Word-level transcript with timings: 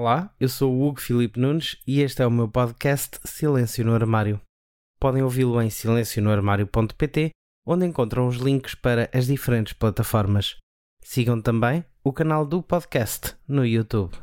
Olá, 0.00 0.32
eu 0.38 0.48
sou 0.48 0.72
o 0.72 0.86
Hugo 0.86 1.00
Filipe 1.00 1.40
Nunes 1.40 1.76
e 1.84 2.02
este 2.02 2.22
é 2.22 2.26
o 2.26 2.30
meu 2.30 2.46
podcast 2.48 3.18
Silêncio 3.24 3.84
no 3.84 3.92
Armário. 3.92 4.40
Podem 5.00 5.24
ouvi-lo 5.24 5.60
em 5.60 5.70
silencionoarmário.pt, 5.70 7.30
onde 7.66 7.84
encontram 7.84 8.28
os 8.28 8.36
links 8.36 8.76
para 8.76 9.10
as 9.12 9.26
diferentes 9.26 9.72
plataformas. 9.72 10.54
Sigam 11.02 11.42
também 11.42 11.84
o 12.04 12.12
canal 12.12 12.46
do 12.46 12.62
podcast 12.62 13.34
no 13.48 13.66
YouTube. 13.66 14.16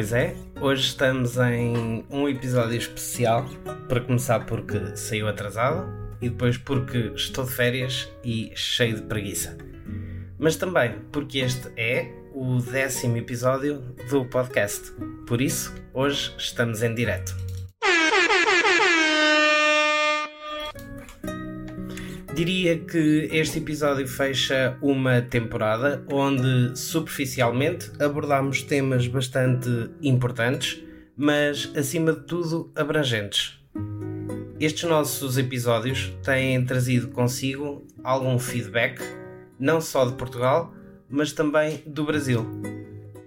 Pois 0.00 0.14
é, 0.14 0.34
hoje 0.58 0.86
estamos 0.86 1.36
em 1.36 2.06
um 2.08 2.26
episódio 2.26 2.78
especial, 2.78 3.44
para 3.86 4.00
começar 4.00 4.46
porque 4.46 4.96
saiu 4.96 5.28
atrasado 5.28 5.92
e 6.22 6.30
depois 6.30 6.56
porque 6.56 7.12
estou 7.14 7.44
de 7.44 7.50
férias 7.50 8.08
e 8.24 8.50
cheio 8.54 8.96
de 8.96 9.02
preguiça. 9.02 9.58
Mas 10.38 10.56
também 10.56 10.94
porque 11.12 11.40
este 11.40 11.68
é 11.76 12.10
o 12.32 12.60
décimo 12.60 13.18
episódio 13.18 13.82
do 14.08 14.24
podcast. 14.24 14.90
Por 15.26 15.42
isso, 15.42 15.74
hoje 15.92 16.32
estamos 16.38 16.82
em 16.82 16.94
direto. 16.94 17.49
Diria 22.40 22.78
que 22.78 23.28
este 23.30 23.58
episódio 23.58 24.08
fecha 24.08 24.74
uma 24.80 25.20
temporada 25.20 26.02
onde 26.10 26.74
superficialmente 26.74 27.92
abordamos 28.02 28.62
temas 28.62 29.06
bastante 29.06 29.68
importantes, 30.00 30.82
mas 31.14 31.70
acima 31.76 32.14
de 32.14 32.20
tudo 32.20 32.72
abrangentes. 32.74 33.60
Estes 34.58 34.88
nossos 34.88 35.36
episódios 35.36 36.14
têm 36.22 36.64
trazido 36.64 37.08
consigo 37.08 37.86
algum 38.02 38.38
feedback, 38.38 39.02
não 39.58 39.78
só 39.78 40.06
de 40.06 40.14
Portugal, 40.14 40.74
mas 41.10 41.32
também 41.32 41.82
do 41.84 42.06
Brasil. 42.06 42.46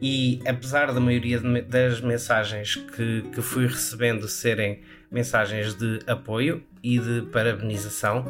E 0.01 0.41
apesar 0.47 0.91
da 0.91 0.99
maioria 0.99 1.39
das 1.61 2.01
mensagens 2.01 2.77
que, 2.77 3.21
que 3.31 3.43
fui 3.43 3.67
recebendo 3.67 4.27
serem 4.27 4.81
mensagens 5.11 5.75
de 5.75 5.99
apoio 6.07 6.63
e 6.81 6.97
de 6.97 7.21
parabenização, 7.31 8.25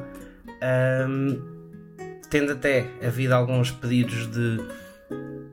um, 1.08 1.42
tendo 2.30 2.54
até 2.54 2.88
havido 3.06 3.34
alguns 3.36 3.72
pedidos 3.72 4.28
de, 4.28 4.58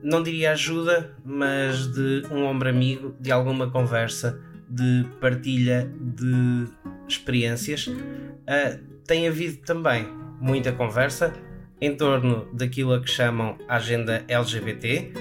não 0.01 0.23
diria 0.23 0.51
ajuda, 0.53 1.11
mas 1.23 1.87
de 1.87 2.23
um 2.31 2.45
ombro 2.45 2.69
amigo, 2.69 3.15
de 3.19 3.31
alguma 3.31 3.69
conversa, 3.69 4.39
de 4.69 5.05
partilha 5.19 5.91
de 5.99 6.67
experiências. 7.07 7.87
Uh, 7.87 8.79
tem 9.05 9.27
havido 9.27 9.57
também 9.57 10.07
muita 10.39 10.71
conversa 10.71 11.33
em 11.79 11.95
torno 11.95 12.47
daquilo 12.53 12.93
a 12.93 13.01
que 13.01 13.09
chamam 13.09 13.57
a 13.67 13.75
agenda 13.75 14.23
LGBT, 14.27 15.11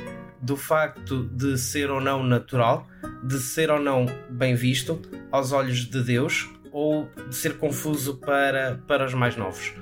do 0.40 0.56
facto 0.56 1.24
de 1.24 1.58
ser 1.58 1.90
ou 1.90 2.00
não 2.00 2.22
natural, 2.22 2.86
de 3.22 3.38
ser 3.38 3.70
ou 3.70 3.80
não 3.80 4.06
bem 4.30 4.54
visto 4.54 5.00
aos 5.30 5.52
olhos 5.52 5.84
de 5.86 6.02
Deus 6.02 6.48
ou 6.72 7.08
de 7.28 7.34
ser 7.34 7.58
confuso 7.58 8.18
para, 8.18 8.82
para 8.86 9.04
os 9.04 9.14
mais 9.14 9.36
novos. 9.36 9.74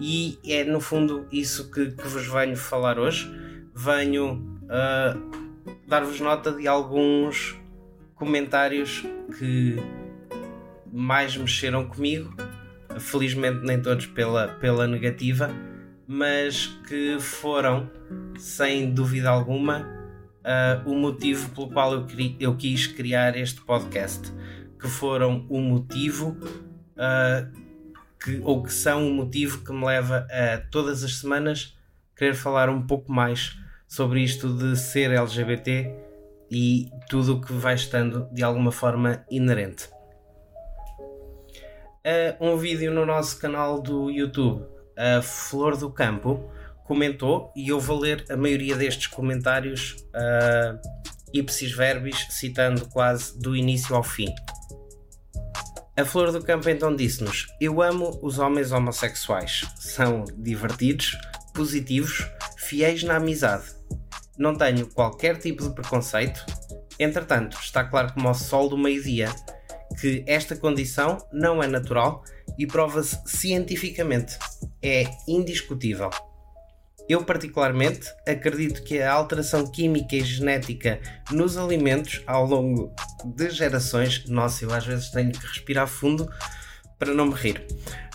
E 0.00 0.38
é 0.44 0.64
no 0.64 0.80
fundo 0.80 1.26
isso 1.30 1.70
que, 1.70 1.92
que 1.92 2.08
vos 2.08 2.26
venho 2.26 2.56
falar 2.56 2.98
hoje. 2.98 3.30
Venho 3.74 4.58
uh, 4.64 5.86
dar-vos 5.86 6.20
nota 6.20 6.52
de 6.52 6.66
alguns 6.66 7.56
comentários 8.14 9.04
que 9.38 9.76
mais 10.92 11.36
mexeram 11.36 11.86
comigo, 11.86 12.34
felizmente 12.98 13.64
nem 13.64 13.80
todos 13.80 14.06
pela, 14.06 14.48
pela 14.48 14.86
negativa, 14.86 15.50
mas 16.06 16.66
que 16.86 17.18
foram, 17.18 17.90
sem 18.38 18.92
dúvida 18.92 19.28
alguma, 19.28 19.80
uh, 20.44 20.88
o 20.88 20.94
motivo 20.94 21.50
pelo 21.50 21.70
qual 21.70 21.92
eu, 21.94 22.06
eu 22.38 22.56
quis 22.56 22.86
criar 22.86 23.36
este 23.36 23.60
podcast 23.62 24.32
que 24.84 24.90
foram 24.90 25.46
o 25.48 25.58
motivo 25.58 26.36
uh, 26.92 27.50
que, 28.22 28.38
ou 28.44 28.62
que 28.62 28.70
são 28.70 29.08
o 29.08 29.14
motivo 29.14 29.64
que 29.64 29.72
me 29.72 29.82
leva 29.82 30.28
a 30.30 30.58
todas 30.70 31.02
as 31.02 31.16
semanas 31.16 31.74
querer 32.14 32.34
falar 32.34 32.68
um 32.68 32.86
pouco 32.86 33.10
mais 33.10 33.56
sobre 33.88 34.20
isto 34.20 34.52
de 34.52 34.76
ser 34.76 35.10
LGBT 35.10 35.90
e 36.50 36.90
tudo 37.08 37.36
o 37.36 37.40
que 37.40 37.54
vai 37.54 37.74
estando 37.76 38.28
de 38.30 38.42
alguma 38.42 38.70
forma 38.70 39.24
inerente. 39.30 39.88
Uh, 42.04 42.36
um 42.38 42.58
vídeo 42.58 42.92
no 42.92 43.06
nosso 43.06 43.40
canal 43.40 43.80
do 43.80 44.10
YouTube, 44.10 44.66
a 44.98 45.22
Flor 45.22 45.78
do 45.78 45.88
Campo, 45.88 46.50
comentou 46.84 47.50
e 47.56 47.70
eu 47.70 47.80
vou 47.80 47.98
ler 47.98 48.22
a 48.28 48.36
maioria 48.36 48.76
destes 48.76 49.06
comentários 49.06 49.96
uh, 50.10 50.78
ipsis 51.32 51.72
verbis, 51.72 52.26
citando 52.28 52.84
quase 52.88 53.38
do 53.40 53.56
início 53.56 53.96
ao 53.96 54.02
fim. 54.02 54.28
A 55.96 56.04
Flor 56.04 56.32
do 56.32 56.42
Campo 56.42 56.68
então 56.68 56.94
disse-nos: 56.94 57.46
Eu 57.60 57.80
amo 57.80 58.18
os 58.20 58.40
homens 58.40 58.72
homossexuais. 58.72 59.64
São 59.78 60.24
divertidos, 60.36 61.16
positivos, 61.54 62.26
fiéis 62.56 63.04
na 63.04 63.16
amizade. 63.16 63.66
Não 64.36 64.56
tenho 64.56 64.88
qualquer 64.88 65.38
tipo 65.38 65.62
de 65.62 65.72
preconceito. 65.72 66.44
Entretanto, 66.98 67.56
está 67.60 67.84
claro 67.84 68.12
como 68.12 68.26
ao 68.26 68.34
sol 68.34 68.68
do 68.68 68.76
meio-dia 68.76 69.32
que 70.00 70.24
esta 70.26 70.56
condição 70.56 71.18
não 71.32 71.62
é 71.62 71.68
natural 71.68 72.24
e 72.58 72.66
prova-se 72.66 73.16
cientificamente. 73.24 74.36
É 74.82 75.04
indiscutível. 75.28 76.10
Eu, 77.08 77.22
particularmente, 77.24 78.08
acredito 78.26 78.82
que 78.82 79.00
a 79.00 79.12
alteração 79.12 79.66
química 79.66 80.16
e 80.16 80.24
genética 80.24 81.00
nos 81.30 81.56
alimentos 81.56 82.22
ao 82.26 82.46
longo 82.46 82.94
de 83.24 83.50
gerações. 83.50 84.24
Nossa, 84.26 84.64
eu 84.64 84.72
às 84.72 84.86
vezes 84.86 85.10
tenho 85.10 85.32
que 85.32 85.46
respirar 85.46 85.86
fundo 85.86 86.30
para 86.98 87.12
não 87.12 87.26
me 87.26 87.34
rir. 87.34 87.66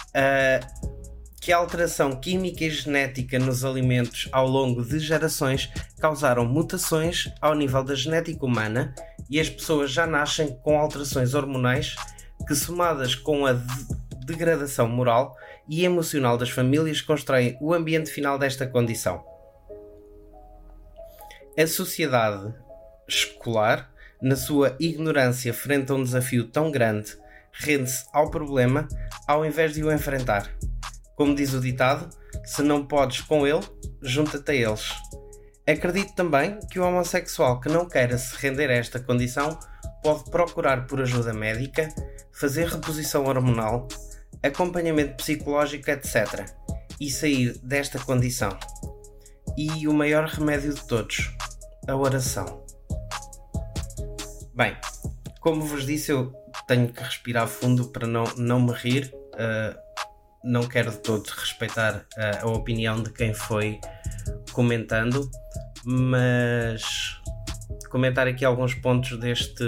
Uh, 0.09 0.99
que 1.39 1.53
a 1.53 1.57
alteração 1.57 2.15
química 2.15 2.65
e 2.65 2.69
genética 2.69 3.39
nos 3.39 3.63
alimentos 3.63 4.27
ao 4.31 4.47
longo 4.47 4.83
de 4.83 4.99
gerações 4.99 5.69
causaram 5.99 6.45
mutações 6.45 7.31
ao 7.39 7.55
nível 7.55 7.83
da 7.83 7.95
genética 7.95 8.45
humana 8.45 8.93
e 9.29 9.39
as 9.39 9.49
pessoas 9.49 9.91
já 9.91 10.05
nascem 10.05 10.55
com 10.63 10.77
alterações 10.77 11.33
hormonais 11.33 11.95
que, 12.47 12.55
somadas 12.55 13.15
com 13.15 13.45
a 13.45 13.53
degradação 14.25 14.87
moral 14.87 15.35
e 15.69 15.85
emocional 15.85 16.37
das 16.37 16.49
famílias, 16.49 17.01
constroem 17.01 17.57
o 17.61 17.73
ambiente 17.73 18.09
final 18.09 18.39
desta 18.39 18.65
condição. 18.65 19.23
A 21.57 21.67
sociedade 21.67 22.53
escolar, 23.07 23.91
na 24.21 24.35
sua 24.35 24.75
ignorância 24.79 25.53
frente 25.53 25.91
a 25.91 25.95
um 25.95 26.03
desafio 26.03 26.47
tão 26.47 26.71
grande, 26.71 27.15
rende-se 27.51 28.05
ao 28.13 28.31
problema 28.31 28.87
ao 29.27 29.45
invés 29.45 29.73
de 29.73 29.83
o 29.83 29.91
enfrentar. 29.91 30.49
Como 31.15 31.35
diz 31.35 31.53
o 31.53 31.59
ditado, 31.59 32.09
se 32.45 32.63
não 32.63 32.85
podes 32.85 33.21
com 33.21 33.45
ele, 33.45 33.61
junta-te 34.01 34.51
a 34.51 34.55
eles. 34.55 34.93
Acredito 35.67 36.15
também 36.15 36.57
que 36.71 36.79
o 36.79 36.83
homossexual 36.83 37.59
que 37.59 37.69
não 37.69 37.87
queira 37.87 38.17
se 38.17 38.35
render 38.37 38.69
a 38.69 38.75
esta 38.75 38.99
condição 38.99 39.59
pode 40.01 40.29
procurar 40.31 40.87
por 40.87 41.01
ajuda 41.01 41.33
médica, 41.33 41.89
fazer 42.31 42.67
reposição 42.67 43.25
hormonal, 43.25 43.87
acompanhamento 44.43 45.15
psicológico, 45.15 45.89
etc. 45.89 46.45
e 46.99 47.09
sair 47.09 47.57
desta 47.63 47.99
condição. 47.99 48.57
E 49.57 49.87
o 49.87 49.93
maior 49.93 50.25
remédio 50.25 50.73
de 50.73 50.85
todos, 50.87 51.31
a 51.87 51.95
oração. 51.95 52.63
Bem, 54.53 54.75
como 55.41 55.63
vos 55.63 55.85
disse, 55.85 56.11
eu 56.11 56.33
tenho 56.67 56.91
que 56.91 57.01
respirar 57.01 57.47
fundo 57.47 57.89
para 57.89 58.07
não, 58.07 58.23
não 58.37 58.61
me 58.61 58.73
rir. 58.73 59.13
Uh, 59.33 59.89
não 60.43 60.67
quero 60.67 60.91
de 60.91 60.99
todo 60.99 61.27
respeitar 61.27 62.05
a 62.41 62.47
opinião 62.47 63.03
de 63.03 63.11
quem 63.11 63.33
foi 63.33 63.79
comentando, 64.53 65.29
mas 65.85 67.19
comentar 67.89 68.27
aqui 68.27 68.45
alguns 68.45 68.73
pontos 68.73 69.17
deste, 69.19 69.63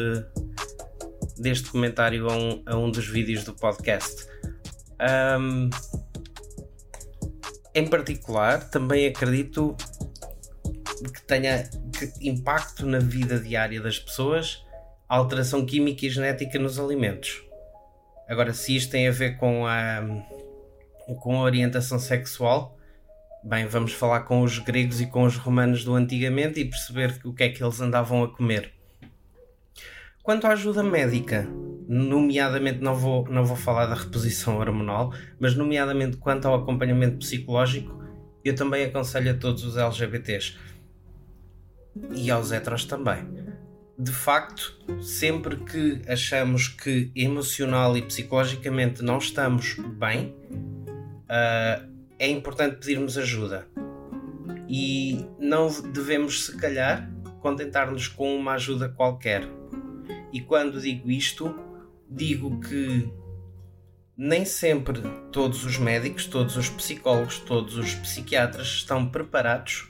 deste 1.38 1.70
comentário 1.70 2.30
a 2.30 2.38
um, 2.38 2.64
a 2.66 2.78
um 2.78 2.90
dos 2.90 3.08
vídeos 3.08 3.44
do 3.44 3.54
podcast. 3.54 4.31
Um, 5.02 5.70
em 7.74 7.88
particular, 7.88 8.70
também 8.70 9.08
acredito 9.08 9.76
que 11.14 11.22
tenha 11.24 11.70
impacto 12.22 12.86
na 12.86 13.00
vida 13.00 13.40
diária 13.40 13.82
das 13.82 13.98
pessoas 13.98 14.64
alteração 15.16 15.66
química 15.66 16.06
e 16.06 16.10
genética 16.10 16.58
nos 16.58 16.80
alimentos. 16.80 17.44
Agora, 18.30 18.54
se 18.54 18.78
isto 18.78 18.92
tem 18.92 19.10
a 19.10 19.12
ver 19.12 19.38
com 19.38 19.68
a, 19.68 20.02
com 21.20 21.36
a 21.36 21.42
orientação 21.42 22.00
sexual, 22.00 22.78
bem, 23.44 23.68
vamos 23.68 23.92
falar 23.92 24.22
com 24.22 24.42
os 24.42 24.58
gregos 24.60 25.02
e 25.02 25.08
com 25.08 25.24
os 25.24 25.36
romanos 25.36 25.84
do 25.84 25.96
antigamente 25.96 26.62
e 26.62 26.66
perceber 26.66 27.20
o 27.26 27.34
que 27.34 27.44
é 27.44 27.50
que 27.50 27.62
eles 27.62 27.82
andavam 27.82 28.24
a 28.24 28.34
comer. 28.34 28.72
Quanto 30.24 30.48
à 30.48 30.52
ajuda 30.52 30.82
médica, 30.82 31.46
nomeadamente 31.92 32.80
não 32.80 32.96
vou, 32.96 33.28
não 33.28 33.44
vou 33.44 33.58
falar 33.58 33.86
da 33.86 33.96
reposição 33.96 34.58
hormonal, 34.58 35.14
mas 35.38 35.56
nomeadamente 35.56 36.16
quanto 36.16 36.48
ao 36.48 36.56
acompanhamento 36.56 37.18
psicológico, 37.18 38.02
eu 38.46 38.56
também 38.56 38.86
aconselho 38.86 39.32
a 39.32 39.34
todos 39.34 39.66
os 39.66 39.76
LGBTs 39.76 40.58
e 42.14 42.32
aos 42.32 42.54
heteros 42.54 42.86
também. 42.86 43.28
De 44.00 44.12
facto, 44.14 44.80
sempre 45.02 45.58
que 45.58 46.02
achamos 46.08 46.70
que 46.70 47.12
emocional 47.14 47.98
e 47.98 48.02
psicologicamente 48.02 49.04
não 49.04 49.18
estamos 49.18 49.76
bem, 50.00 50.34
uh, 51.28 51.92
é 52.18 52.30
importante 52.30 52.78
pedirmos 52.78 53.18
ajuda. 53.18 53.68
E 54.66 55.26
não 55.38 55.68
devemos, 55.92 56.46
se 56.46 56.56
calhar, 56.56 57.12
contentar-nos 57.42 58.08
com 58.08 58.34
uma 58.34 58.54
ajuda 58.54 58.88
qualquer 58.88 59.46
e 60.34 60.40
quando 60.40 60.80
digo 60.80 61.12
isto, 61.12 61.54
digo 62.12 62.60
que 62.60 63.10
nem 64.18 64.44
sempre 64.44 65.02
todos 65.32 65.64
os 65.64 65.78
médicos, 65.78 66.28
todos 66.28 66.58
os 66.58 66.70
psicólogos, 66.70 67.40
todos 67.40 67.78
os 67.78 67.96
psiquiatras 67.96 68.68
estão 68.68 69.08
preparados 69.08 69.90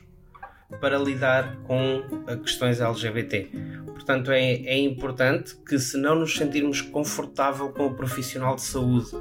para 0.80 0.98
lidar 0.98 1.58
com 1.64 2.02
questões 2.44 2.80
LGBT. 2.80 3.50
Portanto, 3.88 4.32
é, 4.32 4.54
é 4.54 4.78
importante 4.78 5.56
que, 5.68 5.78
se 5.78 5.98
não 5.98 6.16
nos 6.16 6.36
sentirmos 6.36 6.82
confortável 6.82 7.70
com 7.70 7.88
o 7.88 7.96
profissional 7.96 8.56
de 8.56 8.62
saúde 8.62 9.12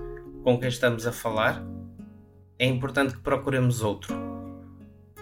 com 0.45 0.59
quem 0.59 0.69
estamos 0.69 1.07
a 1.07 1.13
falar, 1.13 1.65
é 2.59 2.67
importante 2.67 3.15
que 3.15 3.21
procuremos 3.21 3.83
outro. 3.83 4.15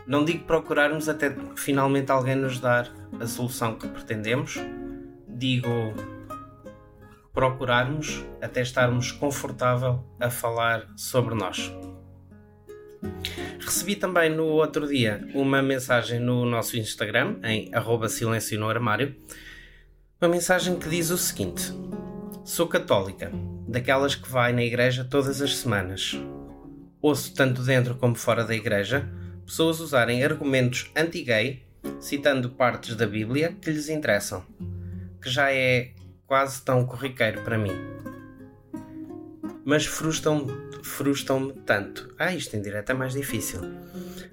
Não 0.07 0.25
digo 0.25 0.45
procurarmos 0.45 1.09
até 1.09 1.35
finalmente 1.57 2.11
alguém 2.11 2.35
nos 2.35 2.59
dar 2.59 2.91
a 3.21 3.27
solução 3.27 3.77
que 3.77 3.87
pretendemos, 3.89 4.59
digo 5.29 5.69
procurarmos 7.39 8.27
até 8.43 8.63
estarmos 8.63 9.13
confortável 9.13 10.05
a 10.19 10.29
falar 10.29 10.89
sobre 10.97 11.37
nós. 11.37 11.73
Recebi 13.61 13.95
também 13.95 14.29
no 14.29 14.47
outro 14.47 14.89
dia 14.89 15.25
uma 15.33 15.63
mensagem 15.63 16.19
no 16.19 16.45
nosso 16.45 16.77
Instagram, 16.77 17.37
em 17.45 17.71
silêncio 18.09 18.59
no 18.59 18.69
armário, 18.69 19.15
uma 20.21 20.29
mensagem 20.29 20.77
que 20.81 20.89
diz 20.89 21.11
o 21.11 21.17
seguinte: 21.17 21.73
Sou 22.45 22.67
católica, 22.67 23.31
daquelas 23.69 24.17
que 24.17 24.29
vai 24.29 24.53
na 24.53 24.65
igreja 24.65 25.05
todas 25.05 25.41
as 25.41 25.59
semanas. 25.59 26.21
Ouço 27.01 27.33
tanto 27.37 27.63
dentro 27.63 27.95
como 27.95 28.17
fora 28.17 28.43
da 28.43 28.57
igreja 28.57 29.09
pessoas 29.47 29.79
usarem 29.79 30.25
argumentos 30.25 30.91
anti-gay, 30.97 31.65
citando 32.01 32.51
partes 32.51 32.97
da 32.97 33.07
Bíblia 33.07 33.57
que 33.63 33.71
lhes 33.71 33.89
interessam 33.89 34.45
que 35.23 35.31
já 35.31 35.53
é 35.53 35.93
quase 36.29 36.63
tão 36.63 36.85
corriqueiro 36.85 37.43
para 37.43 37.59
mim. 37.59 37.73
Mas 39.65 39.87
frustram-me 39.87 40.69
frustram 40.83 41.51
tanto. 41.51 42.15
Ah, 42.19 42.35
isto 42.35 42.57
em 42.57 42.63
direto 42.63 42.91
é 42.91 42.95
mais 42.95 43.13
difícil. 43.13 43.61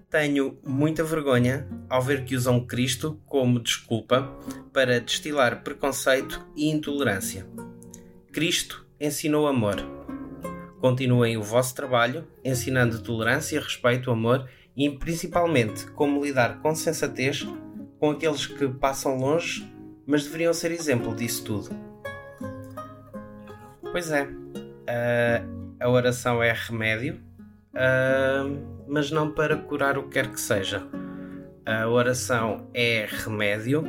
Tenho 0.09 0.57
muita 0.63 1.03
vergonha 1.03 1.67
ao 1.89 2.01
ver 2.01 2.23
que 2.23 2.35
usam 2.35 2.65
Cristo 2.65 3.19
como 3.25 3.59
desculpa 3.59 4.29
para 4.71 4.99
destilar 4.99 5.63
preconceito 5.63 6.45
e 6.55 6.69
intolerância. 6.69 7.47
Cristo 8.31 8.85
ensinou 8.99 9.47
amor. 9.47 9.77
Continuem 10.79 11.37
o 11.37 11.43
vosso 11.43 11.73
trabalho 11.73 12.27
ensinando 12.43 13.01
tolerância, 13.01 13.59
respeito, 13.59 14.11
amor 14.11 14.47
e 14.77 14.89
principalmente 14.89 15.85
como 15.87 16.23
lidar 16.23 16.61
com 16.61 16.75
sensatez 16.75 17.45
com 17.99 18.11
aqueles 18.11 18.45
que 18.45 18.67
passam 18.67 19.17
longe 19.17 19.74
mas 20.05 20.23
deveriam 20.23 20.53
ser 20.53 20.71
exemplo 20.71 21.15
disso 21.15 21.43
tudo. 21.43 21.69
Pois 23.91 24.11
é, 24.11 24.23
uh, 24.23 25.75
a 25.79 25.89
oração 25.89 26.43
é 26.43 26.51
remédio, 26.53 27.15
uh, 27.73 28.85
mas 28.87 29.09
não 29.11 29.31
para 29.31 29.55
curar 29.55 29.97
o 29.97 30.03
que 30.03 30.09
quer 30.09 30.31
que 30.31 30.39
seja. 30.39 30.83
A 31.65 31.87
oração 31.87 32.69
é 32.73 33.07
remédio, 33.09 33.83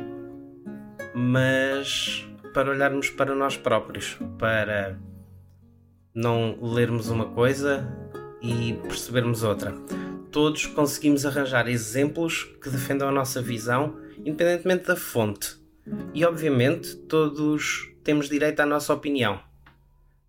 mas 1.13 2.27
para 2.53 2.71
olharmos 2.71 3.09
para 3.09 3.35
nós 3.35 3.55
próprios, 3.55 4.17
para 4.39 4.97
não 6.15 6.57
lermos 6.59 7.09
uma 7.09 7.25
coisa 7.25 7.87
e 8.41 8.73
percebermos 8.83 9.43
outra. 9.43 9.71
Todos 10.31 10.65
conseguimos 10.65 11.25
arranjar 11.25 11.67
exemplos 11.67 12.43
que 12.61 12.69
defendam 12.69 13.07
a 13.07 13.11
nossa 13.11 13.41
visão, 13.41 13.99
independentemente 14.25 14.85
da 14.85 14.95
fonte. 14.95 15.66
E 16.13 16.25
obviamente 16.25 16.95
todos 16.95 17.89
temos 18.03 18.29
direito 18.29 18.59
à 18.59 18.65
nossa 18.65 18.93
opinião, 18.93 19.39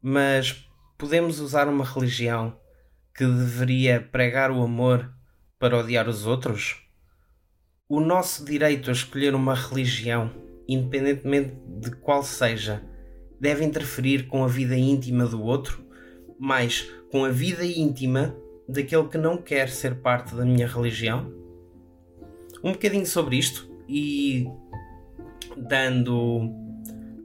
mas 0.03 0.69
podemos 0.97 1.41
usar 1.41 1.69
uma 1.69 1.85
religião 1.85 2.59
que 3.15 3.25
deveria 3.25 4.01
pregar 4.01 4.51
o 4.51 4.63
amor 4.63 5.13
para 5.59 5.79
odiar 5.79 6.09
os 6.09 6.27
outros? 6.27 6.85
O 7.89 8.01
nosso 8.01 8.45
direito 8.45 8.91
a 8.91 8.93
escolher 8.93 9.35
uma 9.35 9.55
religião, 9.55 10.31
independentemente 10.69 11.55
de 11.81 11.91
qual 11.93 12.23
seja, 12.23 12.83
deve 13.41 13.65
interferir 13.65 14.29
com 14.29 14.45
a 14.45 14.49
vida 14.49 14.77
íntima 14.77 15.27
do 15.27 15.43
outro, 15.43 15.85
mais 16.39 16.83
com 17.11 17.25
a 17.25 17.31
vida 17.31 17.65
íntima 17.65 18.37
daquele 18.69 19.09
que 19.09 19.19
não 19.19 19.39
quer 19.39 19.69
ser 19.69 19.97
parte 19.97 20.35
da 20.35 20.45
minha 20.45 20.67
religião? 20.67 21.33
Um 22.63 22.73
bocadinho 22.73 23.07
sobre 23.07 23.37
isto 23.37 23.69
e 23.89 24.47
dando 25.57 26.51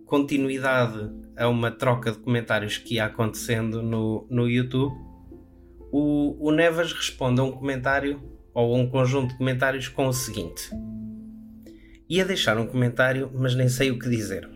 continuidade 0.06 1.10
a 1.38 1.48
uma 1.48 1.72
troca 1.72 2.12
de 2.12 2.20
comentários 2.20 2.78
que 2.78 2.96
ia 2.96 3.06
acontecendo 3.06 3.82
no, 3.82 4.28
no 4.30 4.48
YouTube, 4.48 4.96
o, 5.92 6.36
o 6.40 6.52
Nevas 6.52 6.94
responde 6.94 7.42
a 7.42 7.44
um 7.44 7.52
comentário 7.52 8.22
ou 8.54 8.76
a 8.76 8.78
um 8.78 8.90
conjunto 8.90 9.32
de 9.32 9.38
comentários 9.38 9.88
com 9.88 10.08
o 10.08 10.14
seguinte: 10.14 10.70
Ia 12.10 12.26
deixar 12.26 12.58
um 12.58 12.68
comentário, 12.68 13.32
mas 13.34 13.56
nem 13.56 13.70
sei 13.70 13.90
o 13.90 13.98
que 13.98 14.10
dizer. 14.10 14.50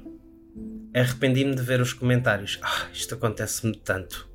Arrependi-me 0.94 1.56
de 1.56 1.62
ver 1.62 1.82
os 1.82 1.94
comentários. 1.94 2.60
Ah, 2.62 2.88
isto 2.92 3.16
acontece-me 3.16 3.76
tanto. 3.76 4.28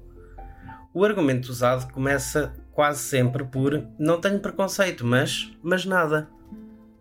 O 0.94 1.04
argumento 1.04 1.48
usado 1.48 1.92
começa 1.92 2.52
quase 2.72 3.00
sempre 3.00 3.44
por 3.44 3.86
não 3.98 4.20
tenho 4.20 4.40
preconceito, 4.40 5.06
mas, 5.06 5.50
mas 5.62 5.84
nada. 5.84 6.28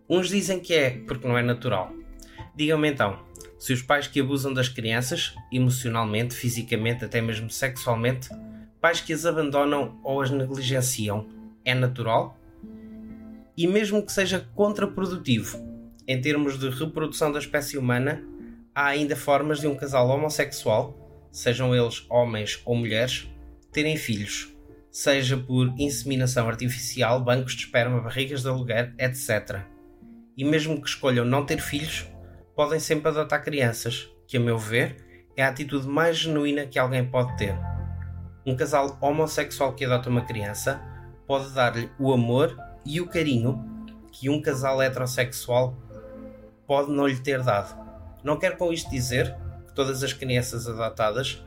Uns 0.08 0.28
dizem 0.28 0.60
que 0.60 0.74
é 0.74 0.90
porque 1.06 1.26
não 1.26 1.36
é 1.36 1.42
natural. 1.42 1.92
Digam-me 2.54 2.88
então, 2.88 3.18
se 3.58 3.72
os 3.72 3.80
pais 3.80 4.06
que 4.06 4.20
abusam 4.20 4.52
das 4.52 4.68
crianças, 4.68 5.34
emocionalmente, 5.52 6.34
fisicamente, 6.34 7.04
até 7.04 7.20
mesmo 7.20 7.48
sexualmente, 7.48 8.28
pais 8.80 9.00
que 9.00 9.12
as 9.12 9.24
abandonam 9.24 10.00
ou 10.02 10.20
as 10.20 10.30
negligenciam, 10.30 11.28
é 11.64 11.74
natural? 11.74 12.36
E 13.56 13.66
mesmo 13.66 14.04
que 14.04 14.12
seja 14.12 14.48
contraprodutivo, 14.54 15.58
em 16.06 16.20
termos 16.20 16.58
de 16.58 16.68
reprodução 16.68 17.30
da 17.30 17.38
espécie 17.38 17.78
humana, 17.78 18.22
há 18.74 18.86
ainda 18.86 19.14
formas 19.14 19.60
de 19.60 19.66
um 19.66 19.76
casal 19.76 20.08
homossexual, 20.08 20.98
sejam 21.30 21.74
eles 21.74 22.04
homens 22.10 22.60
ou 22.64 22.74
mulheres, 22.74 23.30
terem 23.70 23.96
filhos, 23.96 24.52
seja 24.90 25.36
por 25.36 25.72
inseminação 25.78 26.48
artificial, 26.48 27.22
bancos 27.22 27.54
de 27.54 27.62
esperma, 27.62 28.00
barrigas 28.00 28.42
de 28.42 28.48
aluguer, 28.48 28.92
etc. 28.98 29.60
E 30.36 30.44
mesmo 30.44 30.80
que 30.80 30.88
escolham 30.88 31.24
não 31.24 31.46
ter 31.46 31.60
filhos, 31.60 32.06
podem 32.54 32.78
sempre 32.78 33.08
adotar 33.08 33.42
crianças, 33.42 34.10
que, 34.26 34.36
a 34.36 34.40
meu 34.40 34.58
ver, 34.58 34.96
é 35.36 35.42
a 35.42 35.48
atitude 35.48 35.86
mais 35.86 36.18
genuína 36.18 36.66
que 36.66 36.78
alguém 36.78 37.04
pode 37.04 37.36
ter. 37.36 37.54
Um 38.44 38.56
casal 38.56 38.98
homossexual 39.00 39.72
que 39.72 39.84
adota 39.84 40.10
uma 40.10 40.24
criança 40.24 40.82
pode 41.26 41.50
dar-lhe 41.50 41.90
o 41.98 42.12
amor 42.12 42.56
e 42.84 43.00
o 43.00 43.06
carinho 43.06 43.64
que 44.10 44.28
um 44.28 44.42
casal 44.42 44.82
heterossexual 44.82 45.76
pode 46.66 46.90
não 46.90 47.06
lhe 47.06 47.18
ter 47.18 47.42
dado. 47.42 47.80
Não 48.22 48.38
quero 48.38 48.56
com 48.56 48.72
isto 48.72 48.90
dizer 48.90 49.34
que 49.66 49.74
todas 49.74 50.02
as 50.02 50.12
crianças 50.12 50.68
adotadas 50.68 51.44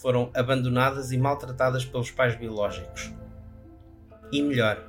foram 0.00 0.30
abandonadas 0.34 1.12
e 1.12 1.18
maltratadas 1.18 1.84
pelos 1.84 2.10
pais 2.10 2.36
biológicos. 2.36 3.12
E 4.30 4.42
melhor, 4.42 4.82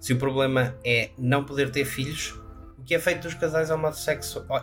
se 0.00 0.12
o 0.12 0.18
problema 0.18 0.74
é 0.84 1.10
não 1.16 1.44
poder 1.44 1.70
ter 1.70 1.84
filhos, 1.84 2.38
que 2.92 2.96
é 2.96 2.98
feito 2.98 3.22
dos 3.22 3.32
casais 3.32 3.70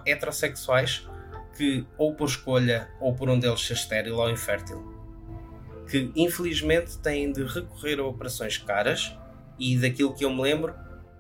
heterossexuais 0.05 1.09
que, 1.57 1.83
ou 1.97 2.13
por 2.13 2.27
escolha, 2.27 2.87
ou 3.01 3.15
por 3.15 3.27
um 3.27 3.39
deles 3.39 3.65
ser 3.65 3.73
estéril 3.73 4.17
ou 4.17 4.29
infértil, 4.29 4.87
que 5.89 6.11
infelizmente 6.15 6.99
têm 6.99 7.31
de 7.31 7.43
recorrer 7.43 7.99
a 7.99 8.05
operações 8.05 8.55
caras 8.59 9.17
e, 9.57 9.75
daquilo 9.79 10.13
que 10.13 10.23
eu 10.23 10.29
me 10.29 10.43
lembro, 10.43 10.75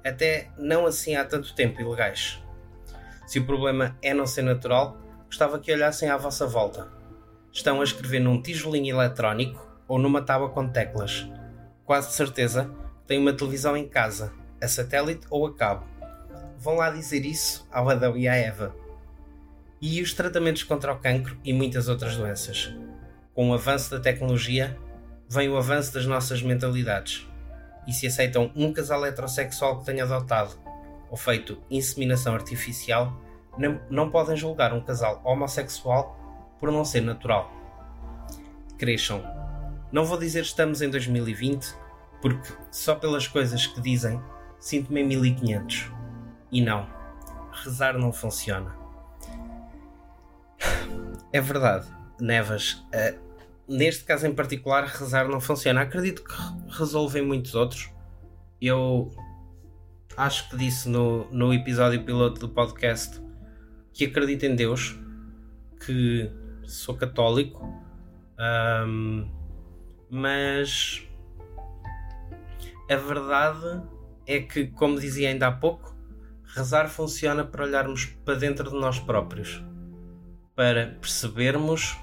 até 0.05 0.51
não 0.55 0.85
assim 0.85 1.15
há 1.15 1.25
tanto 1.25 1.55
tempo 1.55 1.81
ilegais. 1.81 2.43
Se 3.25 3.39
o 3.39 3.45
problema 3.47 3.97
é 4.03 4.13
não 4.13 4.27
ser 4.27 4.43
natural, 4.43 4.95
gostava 5.25 5.57
que 5.57 5.73
olhassem 5.73 6.11
à 6.11 6.15
vossa 6.15 6.45
volta. 6.45 6.91
Estão 7.51 7.81
a 7.81 7.83
escrever 7.83 8.19
num 8.19 8.39
tijolinho 8.39 8.95
eletrónico 8.95 9.67
ou 9.87 9.97
numa 9.97 10.21
tábua 10.21 10.49
com 10.49 10.69
teclas. 10.69 11.27
Quase 11.85 12.11
certeza 12.11 12.69
têm 13.07 13.17
uma 13.17 13.33
televisão 13.33 13.75
em 13.75 13.89
casa, 13.89 14.31
a 14.61 14.67
satélite 14.67 15.25
ou 15.31 15.47
a 15.47 15.55
cabo. 15.55 15.88
Vão 16.59 16.75
lá 16.75 16.89
dizer 16.89 17.25
isso 17.25 17.65
ao 17.71 17.89
Adão 17.89 18.17
e 18.17 18.27
à 18.27 18.35
Eva. 18.35 18.75
E 19.79 20.01
os 20.01 20.13
tratamentos 20.13 20.63
contra 20.63 20.91
o 20.91 20.99
cancro 20.99 21.37
e 21.41 21.53
muitas 21.53 21.87
outras 21.87 22.17
doenças. 22.17 22.75
Com 23.33 23.49
o 23.49 23.53
avanço 23.53 23.89
da 23.91 23.97
tecnologia, 23.97 24.77
vem 25.29 25.47
o 25.47 25.55
avanço 25.55 25.93
das 25.93 26.05
nossas 26.05 26.41
mentalidades. 26.41 27.25
E 27.87 27.93
se 27.93 28.07
aceitam 28.07 28.51
um 28.57 28.73
casal 28.73 29.05
heterossexual 29.05 29.79
que 29.79 29.85
tenha 29.85 30.03
adotado 30.03 30.59
ou 31.09 31.15
feito 31.15 31.63
inseminação 31.71 32.33
artificial, 32.33 33.17
não, 33.57 33.79
não 33.89 34.11
podem 34.11 34.35
julgar 34.35 34.73
um 34.73 34.81
casal 34.81 35.21
homossexual 35.23 36.19
por 36.59 36.73
não 36.73 36.83
ser 36.83 36.99
natural. 36.99 37.49
Cresçam. 38.77 39.23
Não 39.93 40.03
vou 40.03 40.17
dizer 40.17 40.41
estamos 40.41 40.81
em 40.81 40.89
2020, 40.89 41.73
porque 42.21 42.53
só 42.69 42.95
pelas 42.95 43.29
coisas 43.29 43.65
que 43.65 43.79
dizem 43.79 44.21
sinto-me 44.59 44.99
em 44.99 45.07
1500. 45.07 45.98
E 46.51 46.61
não, 46.61 46.87
rezar 47.51 47.97
não 47.97 48.11
funciona. 48.11 48.75
É 51.31 51.39
verdade, 51.39 51.87
Nevas. 52.19 52.83
Uh, 52.93 53.19
neste 53.67 54.03
caso 54.03 54.25
em 54.25 54.33
particular, 54.33 54.85
rezar 54.85 55.27
não 55.27 55.39
funciona. 55.39 55.81
Acredito 55.81 56.23
que 56.23 56.33
resolvem 56.77 57.23
muitos 57.23 57.53
outros. 57.53 57.91
Eu 58.59 59.11
acho 60.17 60.49
que 60.49 60.57
disse 60.57 60.89
no, 60.89 61.31
no 61.31 61.53
episódio 61.53 62.03
piloto 62.03 62.41
do 62.41 62.49
podcast 62.49 63.21
que 63.93 64.05
acredito 64.05 64.45
em 64.45 64.55
Deus, 64.55 64.97
que 65.85 66.31
sou 66.63 66.95
católico, 66.95 67.63
um, 68.87 69.29
mas 70.09 71.05
a 72.89 72.95
verdade 72.95 73.83
é 74.25 74.39
que, 74.39 74.67
como 74.67 74.99
dizia 74.99 75.29
ainda 75.29 75.47
há 75.47 75.51
pouco, 75.51 75.95
rezar 76.55 76.89
funciona 76.89 77.43
para 77.43 77.63
olharmos 77.63 78.05
para 78.05 78.35
dentro 78.35 78.69
de 78.69 78.75
nós 78.75 78.99
próprios, 78.99 79.63
para 80.55 80.97
percebermos 80.99 81.97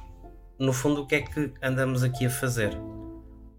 no 0.58 0.72
fundo 0.72 1.02
o 1.02 1.06
que 1.06 1.16
é 1.16 1.20
que 1.22 1.52
andamos 1.62 2.02
aqui 2.02 2.26
a 2.26 2.30
fazer, 2.30 2.70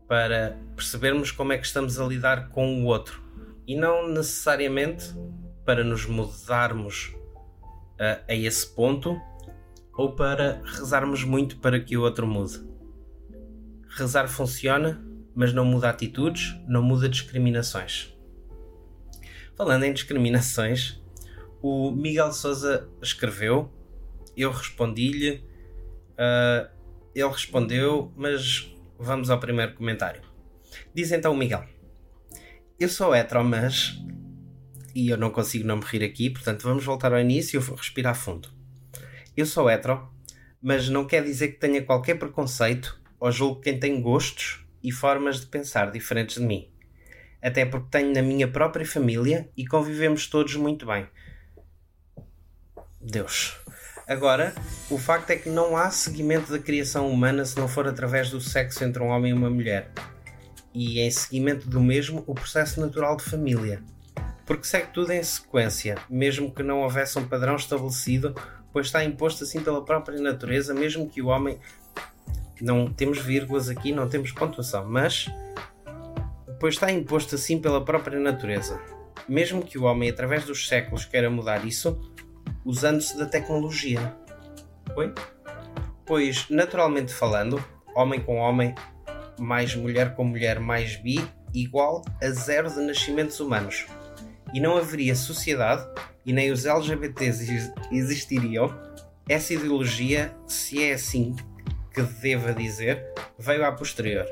para 0.07 0.57
percebermos 0.75 1.31
como 1.31 1.53
é 1.53 1.57
que 1.57 1.65
estamos 1.65 1.99
a 1.99 2.05
lidar 2.05 2.49
com 2.49 2.81
o 2.81 2.85
outro 2.85 3.21
e 3.67 3.75
não 3.75 4.07
necessariamente 4.07 5.13
para 5.65 5.83
nos 5.83 6.05
mudarmos 6.05 7.13
a, 7.99 8.31
a 8.31 8.35
esse 8.35 8.65
ponto 8.73 9.19
ou 9.93 10.13
para 10.13 10.61
rezarmos 10.63 11.23
muito 11.23 11.57
para 11.57 11.79
que 11.79 11.97
o 11.97 12.01
outro 12.01 12.25
mude. 12.25 12.65
Rezar 13.89 14.27
funciona, 14.27 15.03
mas 15.35 15.53
não 15.53 15.65
muda 15.65 15.89
atitudes, 15.89 16.55
não 16.67 16.81
muda 16.81 17.09
discriminações. 17.09 18.16
Falando 19.57 19.85
em 19.85 19.93
discriminações, 19.93 21.01
o 21.63 21.89
Miguel 21.89 22.31
Souza 22.31 22.87
escreveu, 23.01 23.73
eu 24.35 24.51
respondi-lhe, 24.51 25.43
uh, 26.13 26.69
ele 27.15 27.29
respondeu, 27.29 28.13
mas 28.15 28.71
vamos 28.99 29.31
ao 29.31 29.39
primeiro 29.39 29.73
comentário. 29.73 30.21
Diz 30.93 31.11
então 31.11 31.33
o 31.33 31.37
Miguel: 31.37 31.65
Eu 32.79 32.87
sou 32.87 33.15
hetero, 33.15 33.43
mas 33.43 33.99
e 34.93 35.09
eu 35.09 35.17
não 35.17 35.31
consigo 35.31 35.67
não 35.67 35.77
me 35.77 35.85
rir 35.85 36.03
aqui, 36.03 36.29
portanto 36.29 36.61
vamos 36.61 36.85
voltar 36.85 37.11
ao 37.11 37.19
início 37.19 37.59
e 37.59 37.75
respirar 37.75 38.15
fundo. 38.15 38.49
Eu 39.35 39.47
sou 39.47 39.69
hetero, 39.69 40.07
mas 40.61 40.87
não 40.87 41.05
quer 41.05 41.23
dizer 41.23 41.49
que 41.49 41.59
tenha 41.59 41.83
qualquer 41.83 42.19
preconceito 42.19 43.01
ou 43.19 43.31
julgo 43.31 43.61
quem 43.61 43.79
tem 43.79 43.99
gostos 44.01 44.63
e 44.83 44.91
formas 44.91 45.39
de 45.39 45.47
pensar 45.47 45.91
diferentes 45.91 46.35
de 46.35 46.43
mim. 46.43 46.69
Até 47.41 47.65
porque 47.65 47.87
tenho 47.91 48.13
na 48.13 48.21
minha 48.21 48.47
própria 48.47 48.85
família 48.85 49.49
e 49.55 49.65
convivemos 49.65 50.27
todos 50.27 50.55
muito 50.55 50.85
bem. 50.85 51.07
Deus. 52.99 53.57
Agora, 54.07 54.53
o 54.89 54.97
facto 54.97 55.29
é 55.31 55.35
que 55.35 55.49
não 55.49 55.75
há 55.75 55.89
seguimento 55.91 56.51
da 56.51 56.59
criação 56.59 57.09
humana 57.09 57.45
se 57.45 57.57
não 57.57 57.67
for 57.67 57.87
através 57.87 58.29
do 58.29 58.39
sexo 58.39 58.83
entre 58.83 59.03
um 59.03 59.07
homem 59.07 59.31
e 59.31 59.33
uma 59.33 59.49
mulher. 59.49 59.91
E 60.73 60.99
em 60.99 61.11
seguimento 61.11 61.69
do 61.69 61.81
mesmo, 61.81 62.23
o 62.25 62.33
processo 62.33 62.79
natural 62.79 63.17
de 63.17 63.23
família 63.23 63.83
porque 64.47 64.65
segue 64.65 64.87
tudo 64.93 65.11
em 65.11 65.21
sequência, 65.21 65.97
mesmo 66.09 66.49
que 66.49 66.63
não 66.63 66.79
houvesse 66.79 67.19
um 67.19 67.27
padrão 67.27 67.57
estabelecido, 67.57 68.33
pois 68.71 68.87
está 68.87 69.03
imposto 69.03 69.43
assim 69.43 69.61
pela 69.61 69.83
própria 69.83 70.19
natureza, 70.21 70.73
mesmo 70.73 71.09
que 71.09 71.21
o 71.21 71.27
homem. 71.27 71.59
Não 72.61 72.91
temos 72.91 73.19
vírgulas 73.19 73.69
aqui, 73.69 73.91
não 73.91 74.07
temos 74.07 74.31
pontuação, 74.31 74.89
mas. 74.89 75.27
Pois 76.59 76.75
está 76.75 76.91
imposto 76.91 77.35
assim 77.35 77.59
pela 77.59 77.83
própria 77.83 78.19
natureza. 78.19 78.79
Mesmo 79.27 79.63
que 79.63 79.77
o 79.77 79.83
homem, 79.83 80.09
através 80.09 80.45
dos 80.45 80.67
séculos, 80.67 81.05
queira 81.05 81.29
mudar 81.29 81.65
isso, 81.65 81.99
usando-se 82.65 83.17
da 83.17 83.25
tecnologia. 83.25 84.15
Oi? 84.95 85.13
Pois, 86.05 86.49
naturalmente 86.49 87.13
falando, 87.13 87.63
homem 87.95 88.21
com 88.21 88.37
homem, 88.37 88.73
mais 89.39 89.75
mulher 89.75 90.15
com 90.15 90.23
mulher, 90.23 90.59
mais 90.59 90.95
bi, 90.95 91.21
igual 91.53 92.01
a 92.21 92.29
zero 92.29 92.69
de 92.69 92.79
nascimentos 92.79 93.39
humanos 93.39 93.85
e 94.53 94.59
não 94.59 94.77
haveria 94.77 95.15
sociedade 95.15 95.85
e 96.25 96.33
nem 96.33 96.51
os 96.51 96.65
LGBTs 96.65 97.71
existiriam, 97.91 98.73
essa 99.29 99.53
ideologia, 99.53 100.33
se 100.45 100.83
é 100.83 100.93
assim 100.93 101.35
que 101.93 102.01
deva 102.01 102.53
dizer, 102.53 103.03
veio 103.37 103.65
a 103.65 103.71
posterior. 103.71 104.25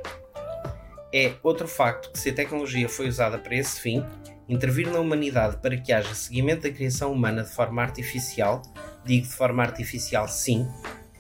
É 1.18 1.34
outro 1.42 1.66
facto 1.66 2.12
que 2.12 2.20
se 2.20 2.32
a 2.32 2.34
tecnologia 2.34 2.90
foi 2.90 3.08
usada 3.08 3.38
para 3.38 3.56
esse 3.56 3.80
fim, 3.80 4.06
intervir 4.50 4.92
na 4.92 5.00
humanidade 5.00 5.56
para 5.62 5.78
que 5.78 5.94
haja 5.94 6.14
seguimento 6.14 6.64
da 6.64 6.70
criação 6.70 7.14
humana 7.14 7.42
de 7.42 7.50
forma 7.52 7.82
artificial, 7.82 8.62
digo 9.06 9.26
de 9.26 9.34
forma 9.34 9.64
artificial 9.64 10.28
sim, 10.28 10.68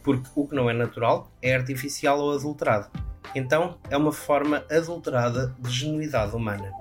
porque 0.04 0.28
o 0.36 0.46
que 0.46 0.54
não 0.54 0.70
é 0.70 0.74
natural 0.74 1.32
é 1.42 1.56
artificial 1.56 2.20
ou 2.20 2.34
adulterado. 2.34 2.90
Então 3.34 3.80
é 3.90 3.96
uma 3.96 4.12
forma 4.12 4.66
adulterada 4.70 5.56
de 5.58 5.72
genuidade 5.72 6.36
humana. 6.36 6.74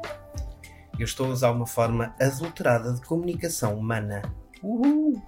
Eu 0.99 1.04
estou 1.04 1.26
a 1.26 1.30
usar 1.30 1.52
uma 1.52 1.68
forma 1.68 2.16
adulterada 2.21 2.94
de 2.94 3.00
comunicação 3.02 3.78
humana. 3.78 4.23
Uhul! 4.61 5.23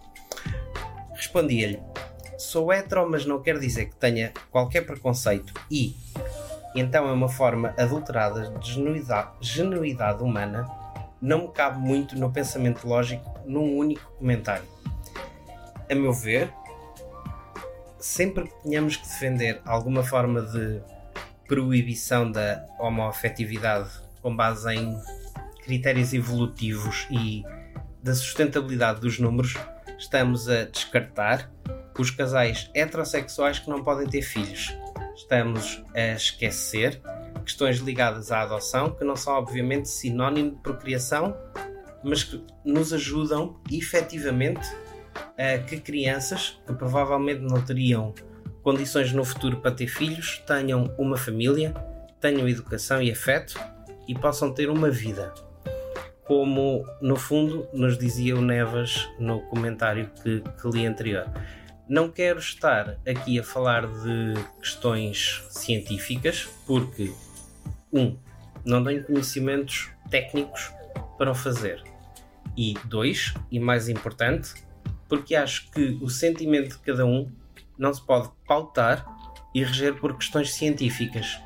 Respondi-lhe: 1.14 1.80
Sou 2.36 2.72
hetero, 2.72 3.08
mas 3.08 3.24
não 3.24 3.40
quer 3.40 3.60
dizer 3.60 3.86
que 3.86 3.94
tenha 3.94 4.32
qualquer 4.50 4.84
preconceito 4.84 5.54
e. 5.70 5.94
Então 6.76 7.08
é 7.08 7.12
uma 7.12 7.28
forma 7.28 7.74
adulterada 7.78 8.50
de 8.58 8.74
genuidade, 8.74 9.30
genuidade 9.40 10.22
humana. 10.22 10.68
Não 11.22 11.46
me 11.46 11.48
cabe 11.48 11.78
muito 11.78 12.14
no 12.18 12.30
pensamento 12.30 12.86
lógico 12.86 13.24
num 13.46 13.78
único 13.78 14.12
comentário. 14.18 14.66
A 15.90 15.94
meu 15.94 16.12
ver, 16.12 16.52
sempre 17.98 18.44
que 18.44 18.62
tenhamos 18.62 18.96
que 18.96 19.08
defender 19.08 19.62
alguma 19.64 20.02
forma 20.02 20.42
de 20.42 20.82
proibição 21.48 22.30
da 22.30 22.62
homoafetividade 22.78 23.88
com 24.20 24.36
base 24.36 24.74
em 24.74 25.00
critérios 25.64 26.12
evolutivos 26.12 27.06
e 27.10 27.42
da 28.02 28.14
sustentabilidade 28.14 29.00
dos 29.00 29.18
números, 29.18 29.54
estamos 29.98 30.46
a 30.46 30.64
descartar 30.64 31.50
os 31.98 32.10
casais 32.10 32.70
heterossexuais 32.74 33.60
que 33.60 33.70
não 33.70 33.82
podem 33.82 34.06
ter 34.06 34.20
filhos. 34.20 34.76
Estamos 35.16 35.82
a 35.94 36.12
esquecer 36.12 37.00
questões 37.44 37.78
ligadas 37.78 38.30
à 38.30 38.42
adoção, 38.42 38.90
que 38.90 39.04
não 39.04 39.16
são 39.16 39.34
obviamente 39.34 39.88
sinónimo 39.88 40.50
de 40.52 40.56
procriação, 40.58 41.36
mas 42.04 42.22
que 42.22 42.44
nos 42.64 42.92
ajudam 42.92 43.58
efetivamente 43.70 44.68
a 45.38 45.58
que 45.58 45.80
crianças 45.80 46.60
que 46.66 46.74
provavelmente 46.74 47.40
não 47.40 47.60
teriam 47.62 48.14
condições 48.62 49.12
no 49.12 49.24
futuro 49.24 49.58
para 49.58 49.70
ter 49.70 49.86
filhos 49.86 50.42
tenham 50.46 50.94
uma 50.98 51.16
família, 51.16 51.72
tenham 52.20 52.48
educação 52.48 53.00
e 53.00 53.10
afeto 53.10 53.58
e 54.06 54.14
possam 54.14 54.52
ter 54.52 54.68
uma 54.68 54.90
vida 54.90 55.32
como 56.26 56.84
no 57.00 57.16
fundo 57.16 57.68
nos 57.72 57.96
dizia 57.96 58.36
o 58.36 58.40
Nevas 58.40 59.08
no 59.18 59.40
comentário 59.42 60.10
que, 60.22 60.40
que 60.40 60.68
li 60.68 60.84
anterior. 60.84 61.24
Não 61.88 62.10
quero 62.10 62.38
estar 62.38 62.98
aqui 63.06 63.38
a 63.38 63.44
falar 63.44 63.86
de 63.86 64.34
questões 64.60 65.44
científicas, 65.50 66.48
porque, 66.66 67.12
um, 67.92 68.16
não 68.64 68.82
tenho 68.82 69.04
conhecimentos 69.04 69.90
técnicos 70.10 70.72
para 71.16 71.30
o 71.30 71.34
fazer. 71.34 71.82
E 72.56 72.74
dois, 72.84 73.34
e 73.50 73.60
mais 73.60 73.88
importante, 73.88 74.54
porque 75.08 75.34
acho 75.36 75.70
que 75.70 75.98
o 76.00 76.08
sentimento 76.08 76.76
de 76.76 76.78
cada 76.78 77.06
um 77.06 77.30
não 77.78 77.92
se 77.92 78.04
pode 78.04 78.30
pautar 78.46 79.06
e 79.54 79.62
reger 79.62 79.94
por 79.94 80.16
questões 80.16 80.54
científicas. 80.54 81.38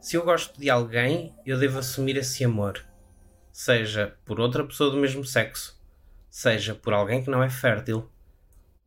Se 0.00 0.16
eu 0.16 0.24
gosto 0.24 0.58
de 0.58 0.70
alguém, 0.70 1.34
eu 1.44 1.58
devo 1.58 1.78
assumir 1.78 2.16
esse 2.16 2.44
amor 2.44 2.82
seja 3.52 4.16
por 4.24 4.40
outra 4.40 4.64
pessoa 4.64 4.90
do 4.90 4.96
mesmo 4.96 5.24
sexo, 5.24 5.78
seja 6.30 6.74
por 6.74 6.92
alguém 6.92 7.22
que 7.22 7.30
não 7.30 7.42
é 7.42 7.50
fértil, 7.50 8.10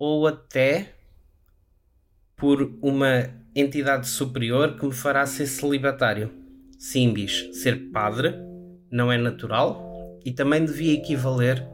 ou 0.06 0.28
até 0.28 0.90
por 2.36 2.62
uma 2.82 3.30
entidade 3.56 4.06
superior 4.06 4.76
que 4.76 4.86
me 4.86 4.92
fará 4.92 5.26
ser 5.26 5.48
celibatário. 5.48 6.30
Simbis, 6.78 7.50
ser 7.54 7.90
padre, 7.90 8.36
não 8.92 9.10
é 9.10 9.18
natural 9.18 10.20
e 10.26 10.34
também 10.34 10.66
devia 10.66 10.94
equivaler 10.94 11.66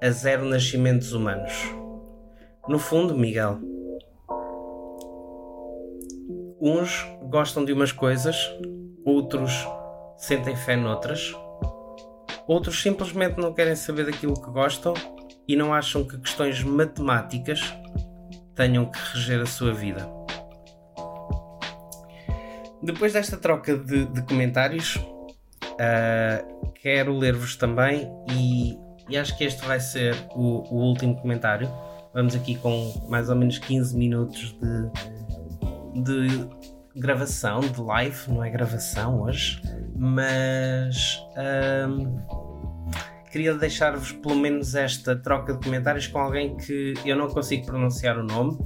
a 0.00 0.08
zero 0.08 0.44
nascimentos 0.44 1.12
humanos. 1.12 1.52
No 2.68 2.78
fundo, 2.78 3.18
Miguel, 3.18 3.58
uns 6.60 7.04
gostam 7.24 7.64
de 7.64 7.72
umas 7.72 7.90
coisas, 7.90 8.36
outros 9.04 9.66
sentem 10.16 10.54
fé 10.54 10.76
noutras, 10.76 11.34
outros 12.46 12.80
simplesmente 12.80 13.36
não 13.36 13.52
querem 13.52 13.74
saber 13.74 14.06
daquilo 14.06 14.40
que 14.40 14.50
gostam 14.52 14.94
e 15.46 15.56
não 15.56 15.72
acham 15.72 16.04
que 16.04 16.18
questões 16.18 16.62
matemáticas 16.62 17.74
tenham 18.54 18.86
que 18.86 18.98
reger 19.12 19.40
a 19.40 19.46
sua 19.46 19.72
vida. 19.72 20.08
Depois 22.82 23.12
desta 23.12 23.36
troca 23.36 23.76
de, 23.76 24.04
de 24.06 24.22
comentários, 24.22 24.96
uh, 24.96 26.70
quero 26.74 27.16
ler-vos 27.16 27.56
também 27.56 28.10
e, 28.30 28.78
e, 29.08 29.16
acho 29.16 29.36
que 29.36 29.44
este 29.44 29.64
vai 29.64 29.80
ser 29.80 30.14
o, 30.34 30.62
o, 30.70 30.88
último 30.88 31.16
comentário. 31.16 31.70
Vamos 32.12 32.34
aqui 32.34 32.56
com 32.56 33.06
mais 33.08 33.30
ou 33.30 33.36
menos 33.36 33.58
15 33.58 33.96
minutos 33.96 34.54
de, 34.60 36.02
de 36.02 36.48
gravação, 36.94 37.60
de 37.60 37.80
live, 37.80 38.30
não 38.30 38.44
é 38.44 38.50
gravação 38.50 39.22
hoje, 39.22 39.60
mas. 39.96 41.18
Uh, 41.30 42.43
queria 43.34 43.52
deixar-vos 43.52 44.12
pelo 44.12 44.36
menos 44.36 44.76
esta 44.76 45.16
troca 45.16 45.54
de 45.54 45.64
comentários 45.64 46.06
com 46.06 46.20
alguém 46.20 46.56
que 46.56 46.94
eu 47.04 47.16
não 47.16 47.28
consigo 47.28 47.66
pronunciar 47.66 48.16
o 48.16 48.22
nome. 48.22 48.56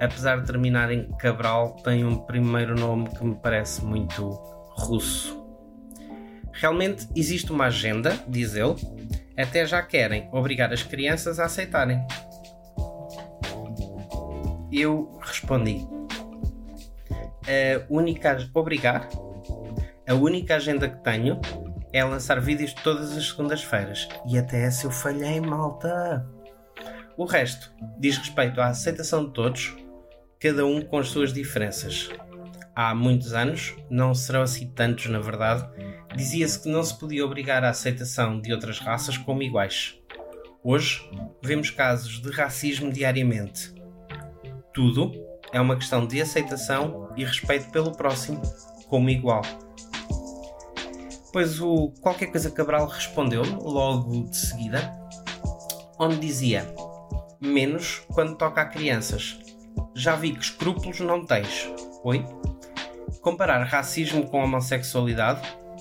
Apesar 0.00 0.40
de 0.40 0.46
terminar 0.46 0.92
em 0.92 1.08
Cabral, 1.18 1.74
tem 1.82 2.04
um 2.04 2.16
primeiro 2.16 2.78
nome 2.78 3.08
que 3.10 3.24
me 3.24 3.34
parece 3.34 3.84
muito 3.84 4.28
russo. 4.76 5.44
Realmente 6.52 7.08
existe 7.16 7.50
uma 7.50 7.64
agenda, 7.64 8.16
diz 8.28 8.54
ele, 8.54 8.76
até 9.36 9.66
já 9.66 9.82
querem 9.82 10.28
obrigar 10.32 10.72
as 10.72 10.84
crianças 10.84 11.40
a 11.40 11.46
aceitarem. 11.46 12.06
Eu 14.70 15.18
respondi: 15.20 15.84
a 17.48 17.84
única 17.90 18.48
obrigar, 18.54 19.08
a 20.08 20.14
única 20.14 20.54
agenda 20.54 20.88
que 20.88 21.02
tenho 21.02 21.40
é 21.92 22.04
lançar 22.04 22.40
vídeos 22.40 22.72
todas 22.72 23.16
as 23.16 23.28
segundas-feiras. 23.28 24.08
E 24.26 24.38
até 24.38 24.62
essa 24.62 24.86
eu 24.86 24.90
falhei, 24.90 25.40
malta. 25.40 26.26
O 27.16 27.24
resto 27.24 27.70
diz 27.98 28.16
respeito 28.16 28.60
à 28.60 28.68
aceitação 28.68 29.26
de 29.26 29.32
todos, 29.32 29.76
cada 30.40 30.64
um 30.64 30.80
com 30.80 30.98
as 30.98 31.08
suas 31.08 31.32
diferenças. 31.32 32.08
Há 32.74 32.94
muitos 32.94 33.34
anos, 33.34 33.76
não 33.90 34.14
serão 34.14 34.42
assim 34.42 34.66
tantos 34.68 35.06
na 35.06 35.20
verdade, 35.20 35.68
dizia-se 36.16 36.62
que 36.62 36.70
não 36.70 36.82
se 36.82 36.98
podia 36.98 37.24
obrigar 37.24 37.62
a 37.62 37.68
aceitação 37.68 38.40
de 38.40 38.52
outras 38.52 38.78
raças 38.78 39.18
como 39.18 39.42
iguais. 39.42 39.98
Hoje, 40.64 41.06
vemos 41.42 41.70
casos 41.70 42.22
de 42.22 42.30
racismo 42.30 42.90
diariamente. 42.90 43.74
Tudo 44.72 45.12
é 45.52 45.60
uma 45.60 45.76
questão 45.76 46.06
de 46.06 46.20
aceitação 46.20 47.12
e 47.14 47.24
respeito 47.24 47.70
pelo 47.70 47.92
próximo 47.92 48.40
como 48.88 49.10
igual. 49.10 49.42
Pois 51.32 51.60
o 51.60 51.88
Qualquer 52.02 52.26
Coisa 52.26 52.50
Cabral 52.50 52.86
respondeu-me 52.86 53.56
logo 53.62 54.24
de 54.24 54.36
seguida, 54.36 54.92
onde 55.98 56.18
dizia: 56.18 56.66
Menos 57.40 58.02
quando 58.12 58.36
toca 58.36 58.60
a 58.60 58.66
crianças. 58.66 59.38
Já 59.94 60.14
vi 60.14 60.32
que 60.32 60.44
escrúpulos 60.44 61.00
não 61.00 61.24
tens. 61.24 61.72
Oi? 62.04 62.24
Comparar 63.22 63.62
racismo 63.64 64.28
com 64.28 64.42
homossexualidade 64.42 65.40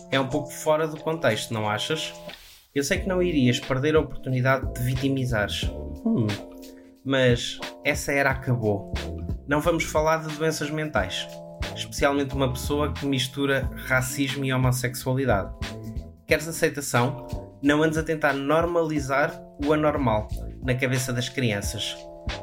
é 0.10 0.20
um 0.20 0.28
pouco 0.28 0.50
fora 0.52 0.88
do 0.88 0.98
contexto, 0.98 1.54
não 1.54 1.70
achas? 1.70 2.14
Eu 2.74 2.84
sei 2.84 3.00
que 3.00 3.08
não 3.08 3.22
irias 3.22 3.60
perder 3.60 3.96
a 3.96 4.00
oportunidade 4.00 4.74
de 4.74 4.82
vitimizares. 4.82 5.64
Hum, 6.06 6.28
mas 7.04 7.60
essa 7.84 8.14
era 8.14 8.32
acabou. 8.32 8.94
Não 9.48 9.60
vamos 9.60 9.84
falar 9.84 10.26
de 10.26 10.34
doenças 10.38 10.70
mentais 10.70 11.28
especialmente 11.82 12.36
uma 12.36 12.52
pessoa 12.52 12.94
que 12.94 13.06
mistura 13.06 13.70
racismo 13.88 14.46
e 14.46 14.54
homossexualidade. 14.54 15.52
Queres 16.28 16.48
aceitação? 16.48 17.28
Não 17.62 17.84
andes 17.84 17.98
a 17.98 18.04
tentar 18.04 18.34
normalizar 18.34 19.40
o 19.66 19.74
anormal 19.74 20.28
na 20.64 20.74
cabeça 20.76 21.12
das 21.12 21.30
crianças. 21.30 21.96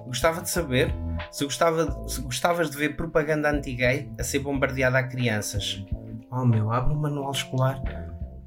Gostava 0.07 0.43
de 0.43 0.51
saber 0.51 0.93
se, 1.31 1.45
gostava, 1.45 2.09
se 2.09 2.21
gostavas 2.21 2.71
de 2.71 2.77
ver 2.77 2.97
propaganda 2.97 3.51
anti-gay 3.51 4.11
a 4.19 4.23
ser 4.23 4.41
bombardeada 4.41 4.99
a 4.99 5.03
crianças. 5.03 5.85
Oh 6.31 6.45
meu, 6.45 6.71
abre 6.73 6.95
um 6.95 6.99
manual 6.99 7.31
escolar. 7.31 7.81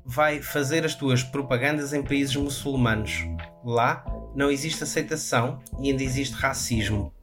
Vai 0.05 0.41
fazer 0.41 0.85
as 0.85 0.93
tuas 0.93 1.23
propagandas 1.23 1.93
em 1.93 2.03
países 2.03 2.35
muçulmanos. 2.35 3.25
Lá 3.63 4.03
não 4.35 4.51
existe 4.51 4.83
aceitação 4.83 5.59
e 5.79 5.89
ainda 5.89 6.03
existe 6.03 6.35
racismo. 6.35 7.13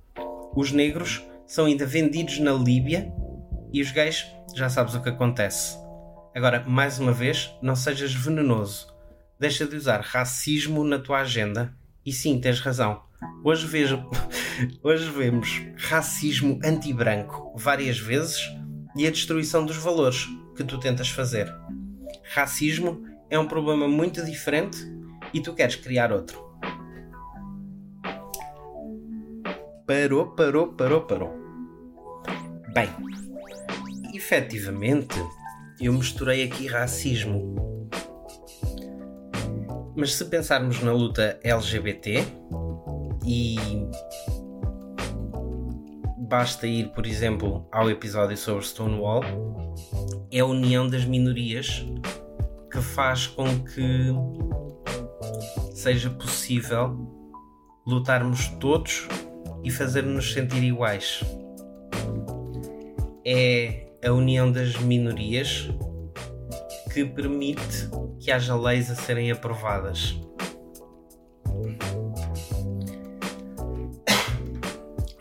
Os 0.54 0.72
negros 0.72 1.24
são 1.46 1.66
ainda 1.66 1.86
vendidos 1.86 2.38
na 2.38 2.52
Líbia 2.52 3.12
e 3.72 3.82
os 3.82 3.90
gays, 3.90 4.26
já 4.54 4.68
sabes 4.68 4.94
o 4.94 5.02
que 5.02 5.08
acontece. 5.08 5.76
Agora, 6.34 6.64
mais 6.66 6.98
uma 6.98 7.12
vez, 7.12 7.52
não 7.62 7.74
sejas 7.74 8.12
venenoso. 8.12 8.86
Deixa 9.38 9.66
de 9.66 9.76
usar 9.76 10.00
racismo 10.00 10.84
na 10.84 10.98
tua 10.98 11.20
agenda. 11.20 11.74
E 12.04 12.12
sim, 12.12 12.40
tens 12.40 12.60
razão. 12.60 13.02
Hoje, 13.44 13.66
vejo, 13.66 14.08
hoje 14.82 15.10
vemos 15.10 15.62
racismo 15.76 16.58
anti-branco 16.64 17.52
várias 17.56 17.98
vezes 17.98 18.40
e 18.96 19.06
a 19.06 19.10
destruição 19.10 19.64
dos 19.64 19.76
valores 19.76 20.26
que 20.56 20.64
tu 20.64 20.78
tentas 20.78 21.08
fazer. 21.08 21.52
Racismo 22.34 23.04
é 23.30 23.38
um 23.38 23.46
problema 23.46 23.86
muito 23.86 24.24
diferente 24.24 24.78
e 25.32 25.40
tu 25.40 25.54
queres 25.54 25.76
criar 25.76 26.12
outro. 26.12 26.48
Parou, 29.86 30.26
parou, 30.34 30.74
parou, 30.74 31.00
parou. 31.02 31.34
Bem, 32.74 32.88
efetivamente, 34.28 35.16
eu 35.80 35.90
misturei 35.94 36.44
aqui 36.44 36.66
racismo. 36.66 37.56
Mas 39.96 40.14
se 40.14 40.24
pensarmos 40.26 40.82
na 40.82 40.92
luta 40.92 41.40
LGBT 41.42 42.24
e 43.26 43.56
basta 46.28 46.66
ir, 46.66 46.92
por 46.92 47.06
exemplo, 47.06 47.66
ao 47.72 47.90
episódio 47.90 48.36
sobre 48.36 48.66
Stonewall, 48.66 49.22
é 50.30 50.40
a 50.40 50.44
união 50.44 50.86
das 50.86 51.06
minorias 51.06 51.86
que 52.70 52.82
faz 52.82 53.26
com 53.26 53.46
que 53.64 54.12
seja 55.72 56.10
possível 56.10 56.98
lutarmos 57.86 58.48
todos 58.60 59.08
e 59.64 59.70
fazer-nos 59.70 60.34
sentir 60.34 60.62
iguais. 60.62 61.24
É 63.24 63.87
a 64.04 64.12
união 64.12 64.50
das 64.50 64.76
minorias 64.76 65.68
que 66.92 67.04
permite 67.04 67.88
que 68.20 68.30
haja 68.30 68.54
leis 68.54 68.90
a 68.90 68.94
serem 68.94 69.30
aprovadas. 69.30 70.18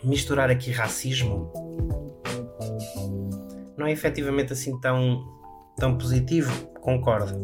Misturar 0.02 0.50
aqui 0.50 0.70
racismo 0.70 1.52
não 3.76 3.86
é 3.86 3.92
efetivamente 3.92 4.52
assim 4.52 4.78
tão, 4.80 5.24
tão 5.76 5.96
positivo, 5.96 6.50
concordo. 6.80 7.36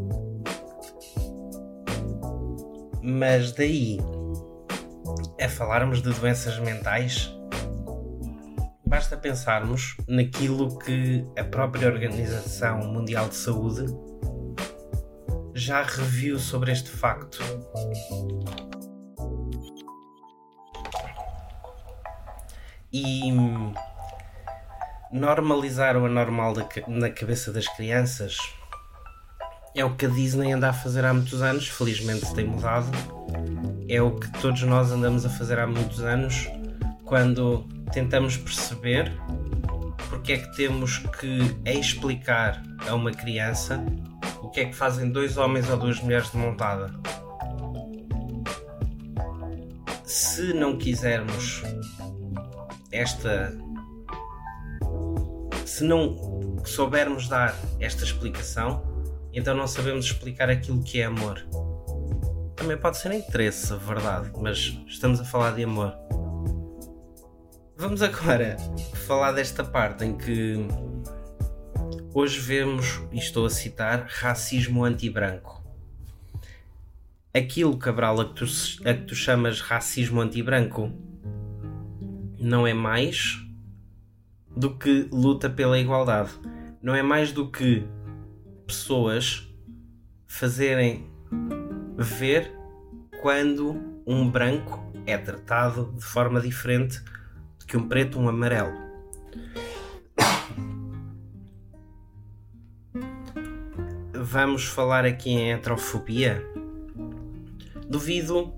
Mas 3.03 3.53
daí 3.53 3.99
a 5.41 5.49
falarmos 5.49 6.01
de 6.01 6.11
doenças 6.11 6.59
mentais 6.59 7.35
pensarmos 9.25 9.97
naquilo 10.07 10.79
que 10.79 11.27
a 11.39 11.45
própria 11.45 11.89
Organização 11.89 12.81
Mundial 12.81 13.27
de 13.27 13.35
Saúde 13.37 13.87
já 15.55 15.83
reviu 15.83 16.39
sobre 16.39 16.71
este 16.71 16.91
facto. 16.91 17.39
E 22.93 23.33
normalizar 25.11 25.97
o 25.97 26.05
anormal 26.05 26.53
na 26.87 27.09
cabeça 27.09 27.51
das 27.51 27.67
crianças 27.67 28.37
é 29.75 29.83
o 29.83 29.97
que 29.97 30.05
a 30.05 30.11
Disney 30.11 30.53
anda 30.53 30.69
a 30.69 30.73
fazer 30.75 31.03
há 31.03 31.15
muitos 31.15 31.41
anos, 31.41 31.67
felizmente 31.67 32.31
tem 32.35 32.45
mudado. 32.45 32.91
É 33.89 34.03
o 34.03 34.21
que 34.21 34.31
todos 34.43 34.63
nós 34.65 34.93
andamos 34.93 35.25
a 35.25 35.31
fazer 35.31 35.59
há 35.59 35.67
muitos 35.67 36.01
anos 36.01 36.47
quando 37.07 37.67
tentamos 37.95 38.37
perceber 38.37 39.13
porque 40.11 40.33
é 40.33 40.39
que 40.39 40.57
temos 40.57 40.99
que 40.99 41.57
explicar 41.65 42.63
a 42.87 42.95
uma 42.95 43.13
criança 43.13 43.83
o 44.43 44.51
que 44.51 44.61
é 44.61 44.65
que 44.67 44.75
fazem 44.75 45.11
dois 45.11 45.37
homens 45.37 45.71
ou 45.71 45.77
duas 45.77 46.01
mulheres 46.01 46.31
de 46.31 46.37
montada. 46.37 46.93
se 50.15 50.53
não 50.53 50.79
quisermos 50.79 51.63
esta. 52.93 53.53
Se 55.65 55.83
não 55.83 56.57
soubermos 56.65 57.29
dar 57.29 57.57
esta 57.81 58.05
explicação, 58.05 58.83
então 59.33 59.57
não 59.57 59.67
sabemos 59.67 60.07
explicar 60.07 60.49
aquilo 60.49 60.83
que 60.83 61.01
é 61.01 61.07
amor. 61.07 61.45
Também 62.55 62.77
pode 62.77 62.99
ser 62.99 63.13
interesse, 63.13 63.75
verdade, 63.77 64.31
mas 64.41 64.79
estamos 64.87 65.21
a 65.21 65.25
falar 65.25 65.53
de 65.53 65.65
amor. 65.65 66.04
Vamos 67.85 68.01
agora 68.01 68.57
falar 69.07 69.33
desta 69.33 69.63
parte 69.63 70.07
em 70.07 70.17
que 70.17 70.57
hoje 72.15 72.41
vemos, 72.41 73.03
e 73.13 73.19
estou 73.19 73.45
a 73.45 73.51
citar, 73.51 74.07
racismo 74.09 74.83
anti-branco. 74.83 75.63
Aquilo, 77.35 77.77
Cabral, 77.77 78.23
a 78.23 78.25
que, 78.25 78.37
tu, 78.37 78.47
a 78.89 78.95
que 78.95 79.03
tu 79.03 79.15
chamas 79.15 79.61
racismo 79.61 80.23
anti-branco 80.23 80.91
não 82.41 82.67
é 82.67 82.73
mais 82.73 83.47
do 84.57 84.79
que 84.79 85.07
luta 85.13 85.51
pela 85.51 85.79
igualdade. 85.79 86.31
Não 86.81 86.95
é 86.95 87.03
mais 87.03 87.33
do 87.33 87.51
que 87.51 87.87
pessoas 88.67 89.47
fazerem 90.27 91.07
ver 91.99 92.51
quando 93.21 94.01
um 94.07 94.27
branco 94.27 94.91
é 95.05 95.19
tratado 95.19 95.93
de 95.93 96.03
forma 96.03 96.41
diferente 96.41 97.05
que 97.67 97.77
um 97.77 97.89
preto 97.89 98.19
um 98.19 98.29
amarelo. 98.29 98.73
Vamos 104.13 104.65
falar 104.65 105.05
aqui 105.05 105.31
em 105.31 105.53
heterofobia. 105.53 106.45
Duvido 107.89 108.55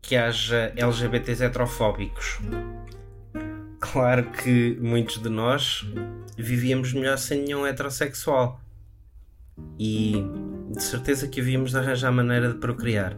que 0.00 0.16
haja 0.16 0.72
LGBTs 0.76 1.44
heterofóbicos. 1.44 2.40
Claro 3.78 4.30
que 4.30 4.76
muitos 4.80 5.18
de 5.22 5.28
nós 5.28 5.86
vivíamos 6.36 6.92
melhor 6.92 7.16
sem 7.16 7.42
nenhum 7.42 7.66
heterossexual. 7.66 8.60
E 9.78 10.24
de 10.70 10.82
certeza 10.82 11.28
que 11.28 11.40
havíamos 11.40 11.70
de 11.70 11.78
arranjar 11.78 12.12
maneira 12.12 12.52
de 12.52 12.58
procriar. 12.58 13.14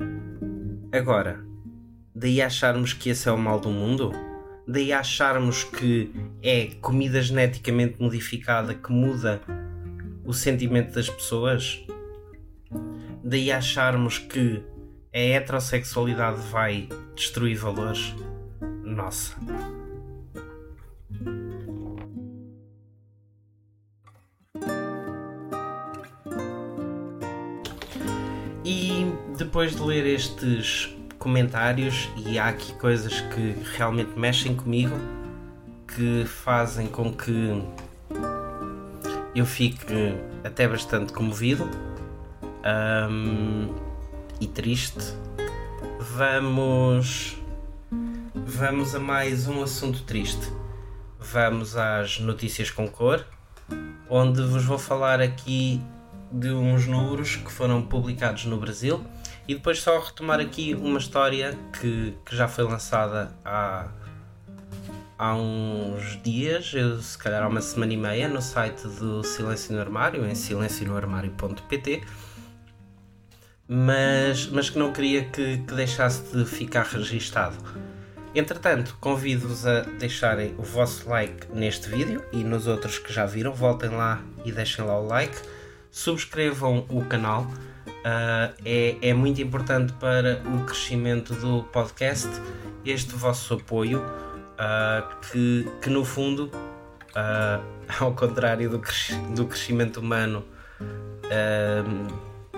Agora, 0.93 1.45
daí 2.15 2.43
acharmos 2.43 2.93
que 2.93 3.11
esse 3.11 3.29
é 3.29 3.33
o 3.33 3.39
mal 3.39 3.59
do 3.59 3.71
mundo? 3.71 4.13
Daí 4.67 4.93
acharmos 4.93 5.63
que 5.63 6.11
é 6.43 6.69
comida 6.81 7.21
geneticamente 7.21 8.01
modificada 8.01 8.75
que 8.75 8.91
muda 8.91 9.43
o 10.25 10.33
sentimento 10.33 10.95
das 10.95 11.09
pessoas? 11.09 11.85
Daí 13.23 13.53
acharmos 13.53 14.19
que 14.19 14.63
a 15.13 15.19
heterossexualidade 15.19 16.41
vai 16.51 16.89
destruir 17.15 17.57
valores? 17.57 18.15
Nossa. 18.83 19.37
E 28.65 29.13
depois 29.37 29.77
de 29.77 29.83
ler 29.83 30.07
estes 30.07 30.94
comentários, 31.25 32.11
e 32.19 32.39
há 32.39 32.49
aqui 32.49 32.75
coisas 32.75 33.19
que 33.19 33.57
realmente 33.79 34.11
mexem 34.15 34.55
comigo, 34.55 34.95
que 35.89 36.27
fazem 36.27 36.87
com 36.87 37.11
que 37.11 37.65
eu 39.35 39.47
fique 39.47 40.15
até 40.45 40.69
bastante 40.69 41.15
comovido 41.15 41.67
um, 43.11 43.75
e 44.39 44.47
triste. 44.47 45.15
Vamos, 45.99 47.39
vamos 48.35 48.95
a 48.95 49.01
mais 49.01 49.49
um 49.49 49.63
assunto 49.63 50.03
triste. 50.03 50.53
Vamos 51.19 51.75
às 51.75 52.21
notícias 52.21 52.71
com 52.71 52.87
cor, 52.87 53.25
onde 54.11 54.43
vos 54.43 54.63
vou 54.63 54.79
falar 54.79 55.23
aqui 55.23 55.81
de 56.31 56.51
uns 56.51 56.87
números 56.87 57.37
que 57.37 57.51
foram 57.51 57.81
publicados 57.81 58.45
no 58.45 58.59
Brasil 58.59 59.03
e 59.47 59.55
depois 59.55 59.81
só 59.81 59.99
retomar 59.99 60.41
aqui 60.41 60.75
uma 60.75 60.99
história 60.99 61.59
que, 61.79 62.15
que 62.25 62.35
já 62.35 62.49
foi 62.49 62.65
lançada 62.65 63.35
há, 63.45 63.89
há 65.19 65.35
uns 65.35 66.23
dias, 66.23 66.73
eu, 66.75 67.01
se 67.01 67.17
calhar 67.19 67.43
há 67.43 67.49
uma 67.49 67.61
semana 67.61 67.93
e 67.93 67.97
meia, 67.97 68.29
no 68.29 68.41
site 68.41 68.87
do 68.87 69.23
Silêncio 69.23 69.75
no 69.75 69.81
Armário, 69.81 70.27
em 70.27 70.35
silencionoarmário.pt, 70.35 72.03
mas, 73.69 74.47
mas 74.49 74.71
que 74.71 74.79
não 74.79 74.93
queria 74.93 75.25
que, 75.25 75.59
que 75.59 75.75
deixasse 75.75 76.37
de 76.37 76.45
ficar 76.45 76.85
registado. 76.85 77.57
Entretanto, 78.35 78.97
convido-vos 79.01 79.65
a 79.65 79.83
deixarem 79.83 80.55
o 80.59 80.63
vosso 80.63 81.09
like 81.09 81.47
neste 81.53 81.89
vídeo 81.89 82.25
e 82.33 82.43
nos 82.43 82.67
outros 82.67 82.99
que 82.99 83.13
já 83.13 83.25
viram, 83.25 83.53
voltem 83.53 83.91
lá 83.91 84.21
e 84.45 84.51
deixem 84.51 84.85
lá 84.85 84.99
o 84.99 85.07
like 85.07 85.37
subscrevam 85.95 86.85
o 86.89 87.05
canal. 87.05 87.47
Uh, 88.05 88.53
é, 88.63 88.99
é 89.01 89.15
muito 89.15 89.41
importante 89.41 89.95
para 89.95 90.43
o 90.45 90.67
crescimento 90.67 91.33
do 91.37 91.63
podcast 91.65 92.29
este 92.85 93.15
vosso 93.15 93.55
apoio, 93.55 93.99
uh, 94.01 95.21
que, 95.23 95.67
que 95.81 95.89
no 95.89 96.05
fundo, 96.05 96.51
uh, 96.53 97.65
ao 97.99 98.13
contrário 98.13 98.69
do, 98.69 98.79
cres 98.79 99.17
do 99.35 99.47
crescimento 99.47 100.01
humano, 100.01 100.45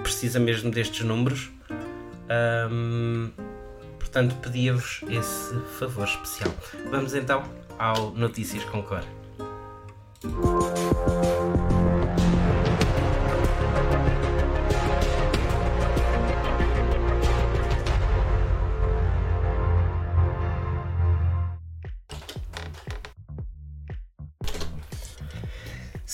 precisa 0.03 0.41
mesmo 0.41 0.71
destes 0.71 1.07
números. 1.07 1.49
portanto, 4.01 4.35
pedia-vos 4.43 5.05
esse 5.09 5.55
favor 5.79 6.09
especial. 6.09 6.53
Vamos 6.91 7.15
então 7.15 7.45
ao 7.79 8.11
Notícias 8.11 8.65
com 8.65 8.83
Cor. 8.83 9.05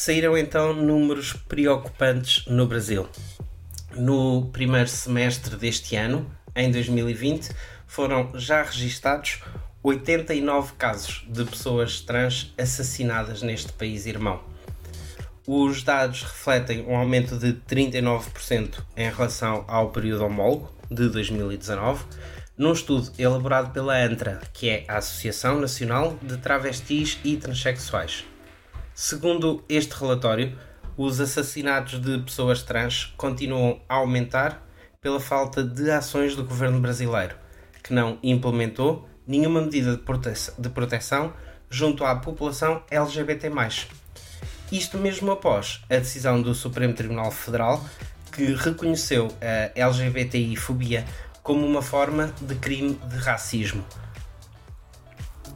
Saíram 0.05 0.37
então 0.37 0.75
números 0.75 1.33
preocupantes 1.33 2.45
no 2.47 2.67
Brasil. 2.67 3.09
No 3.95 4.51
primeiro 4.53 4.89
semestre 4.89 5.55
deste 5.55 5.95
ano, 5.95 6.29
em 6.57 6.73
2020, 6.73 7.51
foram 7.87 8.29
já 8.35 8.65
registados 8.65 9.39
89 9.81 10.73
casos 10.73 11.25
de 11.29 11.45
pessoas 11.45 12.01
trans 12.01 12.53
assassinadas 12.59 13.43
neste 13.43 13.73
país 13.75 14.05
irmão. 14.05 14.43
Os 15.47 15.85
dados 15.85 16.25
refletem 16.25 16.85
um 16.85 16.97
aumento 16.97 17.39
de 17.39 17.53
39% 17.53 18.83
em 18.97 19.09
relação 19.09 19.65
ao 19.69 19.91
período 19.91 20.25
homólogo 20.25 20.69
de 20.91 21.09
2019, 21.11 22.05
num 22.59 22.73
estudo 22.73 23.13
elaborado 23.17 23.71
pela 23.71 23.97
ANTRA, 23.97 24.41
que 24.53 24.69
é 24.69 24.85
a 24.89 24.97
Associação 24.97 25.61
Nacional 25.61 26.19
de 26.21 26.39
Travestis 26.39 27.21
e 27.23 27.37
Transsexuais. 27.37 28.32
Segundo 28.95 29.65
este 29.71 29.95
relatório, 29.95 30.57
os 30.99 31.19
assassinatos 31.19 31.99
de 31.99 32.19
pessoas 32.19 32.63
trans 32.63 33.15
continuam 33.17 33.81
a 33.89 33.95
aumentar 33.95 34.63
pela 35.01 35.19
falta 35.19 35.65
de 35.65 35.91
ações 35.91 36.37
do 36.37 36.45
governo 36.45 36.79
brasileiro, 36.79 37.35
que 37.83 37.95
não 37.95 38.19
implementou 38.23 39.09
nenhuma 39.27 39.63
medida 39.63 39.97
de 39.97 40.69
proteção 40.69 41.33
junto 41.71 42.05
à 42.05 42.15
população 42.17 42.83
LGBT. 42.91 43.51
Isto 44.71 44.99
mesmo 44.99 45.33
após 45.33 45.81
a 45.89 45.97
decisão 45.97 46.43
do 46.43 46.55
Supremo 46.55 46.93
Tribunal 46.93 47.31
Federal, 47.31 47.83
que 48.31 48.55
reconheceu 48.55 49.29
a 49.41 49.73
LGBTI-fobia 49.75 51.07
como 51.43 51.67
uma 51.67 51.81
forma 51.81 52.33
de 52.43 52.55
crime 52.57 53.01
de 53.09 53.17
racismo 53.17 53.83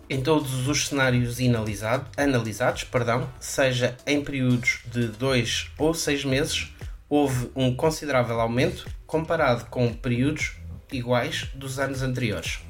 em 0.08 0.20
todos 0.20 0.68
os 0.68 0.88
cenários 0.88 1.40
analisado, 1.40 2.06
analisados, 2.16 2.84
perdão, 2.84 3.28
seja 3.40 3.96
em 4.06 4.22
períodos 4.22 4.80
de 4.92 5.08
2 5.08 5.72
ou 5.78 5.92
6 5.92 6.24
meses, 6.24 6.72
houve 7.08 7.50
um 7.54 7.74
considerável 7.74 8.40
aumento 8.40 8.86
comparado 9.06 9.66
com 9.66 9.92
períodos 9.92 10.52
iguais 10.92 11.48
dos 11.54 11.78
anos 11.78 12.02
anteriores. 12.02 12.60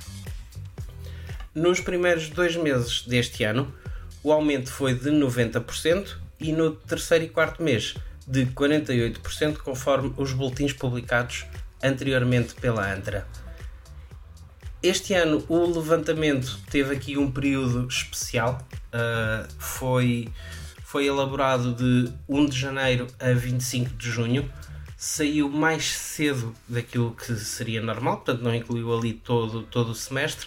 Nos 1.55 1.81
primeiros 1.81 2.29
dois 2.29 2.57
meses 2.57 3.03
deste 3.07 3.45
ano, 3.45 3.73
o 4.23 4.33
aumento 4.33 4.71
foi 4.71 4.95
de 4.95 5.11
90% 5.11 6.17
e 6.41 6.53
no 6.53 6.73
terceiro 6.73 7.25
e 7.25 7.29
quarto 7.29 7.63
mês 7.63 7.95
de 8.27 8.45
48%, 8.47 9.59
conforme 9.59 10.13
os 10.17 10.33
boletins 10.33 10.73
publicados 10.73 11.47
anteriormente 11.83 12.55
pela 12.55 12.93
ANTRA. 12.93 13.27
Este 14.83 15.15
ano 15.15 15.43
o 15.49 15.67
levantamento 15.67 16.59
teve 16.71 16.95
aqui 16.95 17.17
um 17.17 17.31
período 17.31 17.89
especial. 17.89 18.59
Uh, 18.93 19.49
foi, 19.59 20.29
foi 20.85 21.07
elaborado 21.07 21.75
de 21.75 22.13
1 22.29 22.47
de 22.47 22.59
janeiro 22.59 23.07
a 23.19 23.33
25 23.33 23.91
de 23.95 24.11
junho, 24.11 24.51
saiu 24.97 25.49
mais 25.49 25.93
cedo 25.93 26.55
daquilo 26.69 27.13
que 27.13 27.35
seria 27.35 27.81
normal, 27.81 28.17
portanto 28.17 28.43
não 28.43 28.55
incluiu 28.55 28.97
ali 28.97 29.15
todo, 29.15 29.63
todo 29.63 29.91
o 29.91 29.95
semestre, 29.95 30.47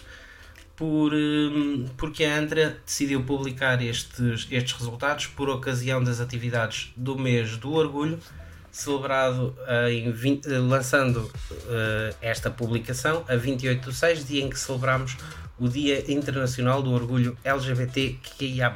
por, 0.76 1.12
hum, 1.12 1.86
porque 1.96 2.24
a 2.24 2.38
Andra 2.38 2.80
decidiu 2.86 3.22
publicar 3.22 3.82
estes, 3.82 4.48
estes 4.50 4.72
resultados 4.72 5.26
por 5.26 5.48
ocasião 5.48 6.02
das 6.02 6.20
atividades 6.20 6.92
do 6.96 7.18
mês 7.18 7.56
do 7.56 7.72
orgulho, 7.72 8.18
celebrado 8.70 9.56
uh, 9.60 9.88
em 9.90 10.10
20, 10.10 10.46
uh, 10.46 10.66
lançando 10.66 11.20
uh, 11.20 12.16
esta 12.20 12.50
publicação 12.50 13.24
a 13.28 13.36
28 13.36 13.90
de 13.90 13.96
6, 13.96 14.26
dia 14.26 14.42
em 14.44 14.50
que 14.50 14.58
celebramos 14.58 15.16
o 15.58 15.68
Dia 15.68 16.10
Internacional 16.10 16.82
do 16.82 16.90
Orgulho 16.90 17.36
LGBTQIA+. 17.44 18.74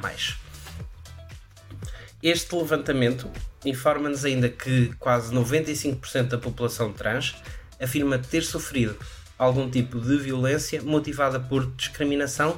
Este 2.21 2.55
levantamento 2.55 3.29
informa-nos 3.63 4.25
ainda 4.25 4.49
que 4.49 4.93
quase 4.99 5.33
95% 5.33 6.27
da 6.27 6.37
população 6.37 6.91
trans 6.91 7.35
afirma 7.81 8.17
ter 8.17 8.41
sofrido 8.43 8.97
algum 9.37 9.69
tipo 9.69 9.99
de 9.99 10.17
violência 10.17 10.81
motivada 10.81 11.39
por 11.39 11.65
discriminação 11.75 12.55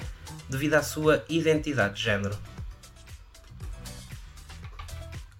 devido 0.49 0.75
à 0.75 0.83
sua 0.83 1.23
identidade 1.27 1.95
de 1.95 2.03
género. 2.03 2.37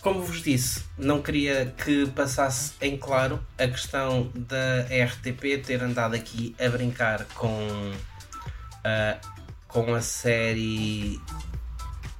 Como 0.07 0.21
vos 0.21 0.41
disse, 0.41 0.85
não 0.97 1.21
queria 1.21 1.65
que 1.65 2.07
passasse 2.07 2.71
em 2.79 2.95
claro 2.95 3.45
a 3.57 3.67
questão 3.67 4.31
da 4.33 4.83
RTP 5.03 5.61
ter 5.61 5.83
andado 5.83 6.15
aqui 6.15 6.55
a 6.57 6.69
brincar 6.69 7.25
com, 7.35 7.91
uh, 7.91 9.27
com 9.67 9.93
a 9.93 9.99
série 9.99 11.19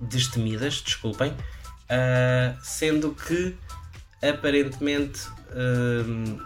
Destemidas, 0.02 0.82
desculpem, 0.82 1.32
uh, 1.32 2.58
sendo 2.62 3.16
que 3.16 3.56
aparentemente 4.22 5.22
um, 5.56 6.46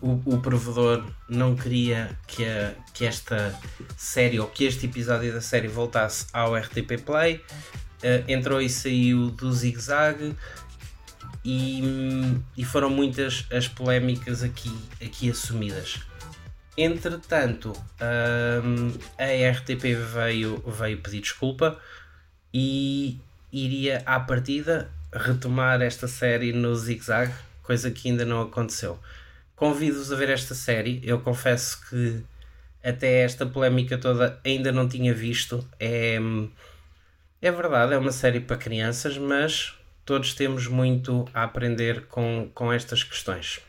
o, 0.00 0.36
o 0.36 0.40
provedor 0.40 1.04
não 1.28 1.56
queria 1.56 2.16
que, 2.28 2.44
a, 2.44 2.74
que 2.94 3.04
esta 3.04 3.58
série 3.96 4.38
ou 4.38 4.46
que 4.46 4.66
este 4.66 4.86
episódio 4.86 5.32
da 5.32 5.40
série 5.40 5.66
voltasse 5.66 6.26
ao 6.32 6.54
RTP 6.54 7.02
Play. 7.04 7.44
Uh, 7.98 8.30
entrou 8.30 8.60
e 8.60 8.68
saiu 8.68 9.30
do 9.30 9.52
Zig 9.52 9.78
Zag 9.80 10.36
e, 11.44 11.82
e 12.56 12.64
foram 12.64 12.90
muitas 12.90 13.46
as 13.50 13.66
polémicas 13.66 14.42
aqui, 14.42 14.72
aqui 15.02 15.30
assumidas. 15.30 16.00
Entretanto, 16.76 17.72
a 17.98 19.50
RTP 19.50 19.96
veio, 20.14 20.62
veio 20.64 20.98
pedir 20.98 21.20
desculpa 21.20 21.76
e 22.54 23.18
iria 23.52 24.02
à 24.06 24.20
partida 24.20 24.88
retomar 25.12 25.82
esta 25.82 26.06
série 26.06 26.52
no 26.52 26.74
Zig 26.76 27.02
Zag, 27.02 27.32
coisa 27.62 27.90
que 27.90 28.08
ainda 28.08 28.24
não 28.24 28.42
aconteceu. 28.42 28.98
Convido-vos 29.56 30.12
a 30.12 30.16
ver 30.16 30.30
esta 30.30 30.54
série. 30.54 31.00
Eu 31.02 31.18
confesso 31.18 31.80
que 31.88 32.22
até 32.84 33.22
esta 33.22 33.44
polémica 33.44 33.98
toda 33.98 34.38
ainda 34.44 34.70
não 34.70 34.88
tinha 34.88 35.12
visto. 35.12 35.66
É, 35.80 36.18
é 37.40 37.50
verdade, 37.52 37.94
é 37.94 37.98
uma 37.98 38.12
série 38.12 38.40
para 38.40 38.56
crianças, 38.56 39.16
mas 39.16 39.74
todos 40.04 40.34
temos 40.34 40.66
muito 40.66 41.28
a 41.32 41.44
aprender 41.44 42.06
com, 42.06 42.50
com 42.52 42.72
estas 42.72 43.04
questões. 43.04 43.60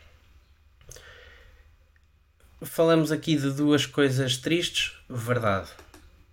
Falamos 2.62 3.12
aqui 3.12 3.36
de 3.36 3.52
duas 3.52 3.86
coisas 3.86 4.36
tristes, 4.36 4.92
verdade. 5.08 5.68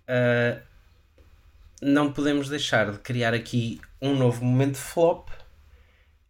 Uh, 0.08 0.60
não 1.80 2.12
podemos 2.12 2.48
deixar 2.48 2.90
de 2.90 2.98
criar 2.98 3.32
aqui 3.32 3.80
um 4.02 4.16
novo 4.16 4.44
momento 4.44 4.76
flop 4.76 5.28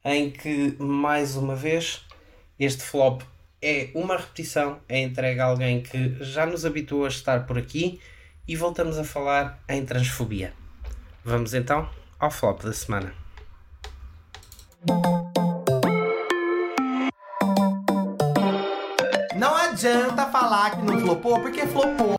em 0.04 0.30
que, 0.30 0.76
mais 0.78 1.36
uma 1.36 1.56
vez, 1.56 2.04
este 2.58 2.82
flop 2.82 3.22
é 3.62 3.90
uma 3.94 4.16
repetição, 4.16 4.80
é 4.88 5.00
entregue 5.00 5.40
a 5.40 5.46
alguém 5.46 5.82
que 5.82 6.16
já 6.20 6.44
nos 6.44 6.64
habituou 6.64 7.04
a 7.04 7.08
estar 7.08 7.46
por 7.46 7.56
aqui 7.56 8.00
e 8.46 8.54
voltamos 8.54 8.98
a 8.98 9.04
falar 9.04 9.62
em 9.68 9.84
transfobia. 9.84 10.57
Vamos 11.28 11.52
então 11.52 11.86
ao 12.18 12.30
flop 12.30 12.62
da 12.62 12.72
semana. 12.72 13.12
Não 19.36 19.54
adianta 19.54 20.24
falar 20.30 20.70
que 20.70 20.82
não 20.86 20.98
flopou 20.98 21.38
porque 21.42 21.66
flopou. 21.66 22.16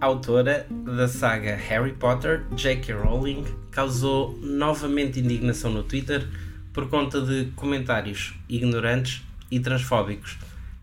autora 0.00 0.66
da 0.70 1.06
saga 1.06 1.54
Harry 1.54 1.92
Potter, 1.92 2.46
J.K. 2.54 2.94
Rowling, 2.94 3.44
causou 3.70 4.36
novamente 4.40 5.20
indignação 5.20 5.70
no 5.70 5.82
Twitter 5.82 6.26
por 6.72 6.88
conta 6.88 7.20
de 7.20 7.52
comentários 7.54 8.32
ignorantes 8.48 9.22
e 9.50 9.60
transfóbicos. 9.60 10.38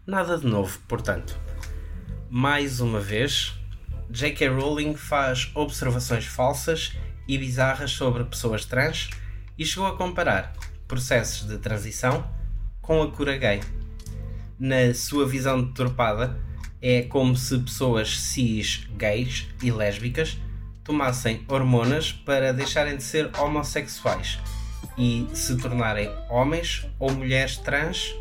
Nada 0.06 0.38
de 0.38 0.46
novo, 0.46 0.80
portanto. 0.88 1.49
Mais 2.30 2.80
uma 2.80 3.00
vez, 3.00 3.56
J.K. 4.08 4.50
Rowling 4.50 4.96
faz 4.96 5.50
observações 5.56 6.26
falsas 6.26 6.94
e 7.28 7.36
bizarras 7.40 7.90
sobre 7.90 8.24
pessoas 8.24 8.66
trans 8.66 9.10
e 9.58 9.66
chegou 9.66 9.88
a 9.88 9.98
comparar 9.98 10.54
processos 10.88 11.48
de 11.48 11.58
transição 11.58 12.24
com 12.84 13.02
a 13.02 13.10
cura 13.10 13.36
gay. 13.36 13.62
Na 14.60 14.94
sua 14.94 15.28
visão 15.28 15.64
deturpada, 15.64 16.40
é 16.80 17.02
como 17.02 17.36
se 17.36 17.58
pessoas 17.58 18.20
cis, 18.20 18.88
gays 18.96 19.48
e 19.64 19.72
lésbicas 19.72 20.38
tomassem 20.84 21.44
hormonas 21.48 22.12
para 22.12 22.54
deixarem 22.54 22.96
de 22.96 23.04
ser 23.04 23.32
homossexuais 23.40 24.38
e 24.96 25.28
se 25.34 25.58
tornarem 25.58 26.12
homens 26.30 26.86
ou 27.00 27.12
mulheres 27.12 27.58
trans 27.58 28.14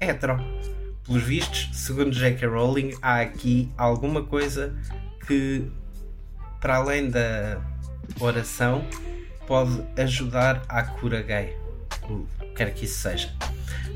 hetero. 0.00 0.36
Pelos 1.04 1.22
vistos, 1.24 1.68
segundo 1.72 2.12
J.K. 2.12 2.46
Rowling, 2.46 2.94
há 3.02 3.20
aqui 3.20 3.70
alguma 3.76 4.22
coisa 4.22 4.74
que, 5.26 5.70
para 6.60 6.76
além 6.76 7.10
da 7.10 7.60
oração, 8.20 8.86
pode 9.46 9.82
ajudar 10.00 10.62
à 10.68 10.82
cura 10.84 11.20
gay. 11.22 11.56
Quer 12.54 12.72
que 12.72 12.84
isso 12.84 13.00
seja. 13.00 13.34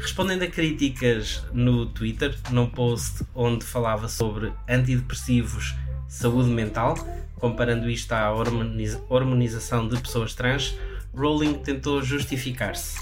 Respondendo 0.01 0.43
a 0.43 0.47
críticas 0.49 1.45
no 1.53 1.87
Twitter, 1.87 2.37
num 2.51 2.69
post 2.69 3.25
onde 3.35 3.65
falava 3.65 4.09
sobre 4.09 4.53
antidepressivos, 4.69 5.75
saúde 6.09 6.51
mental, 6.51 6.97
comparando 7.37 7.89
isto 7.89 8.13
à 8.13 8.33
hormonização 8.33 9.89
de 9.89 10.01
pessoas 10.01 10.35
trans, 10.35 10.77
Rowling 11.15 11.55
tentou 11.55 12.03
justificar-se. 12.03 13.01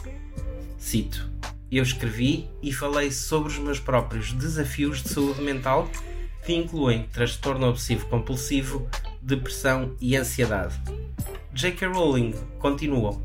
Cito: 0.78 1.28
Eu 1.74 1.82
escrevi 1.82 2.48
e 2.62 2.72
falei 2.72 3.10
sobre 3.10 3.48
os 3.48 3.58
meus 3.58 3.80
próprios 3.80 4.32
desafios 4.32 5.02
de 5.02 5.08
saúde 5.08 5.42
mental, 5.42 5.90
que 6.46 6.54
incluem 6.54 7.08
transtorno 7.12 7.66
obsessivo-compulsivo, 7.66 8.88
depressão 9.20 9.96
e 10.00 10.16
ansiedade. 10.16 10.80
J.K. 11.52 11.88
Rowling 11.88 12.32
continuou. 12.60 13.20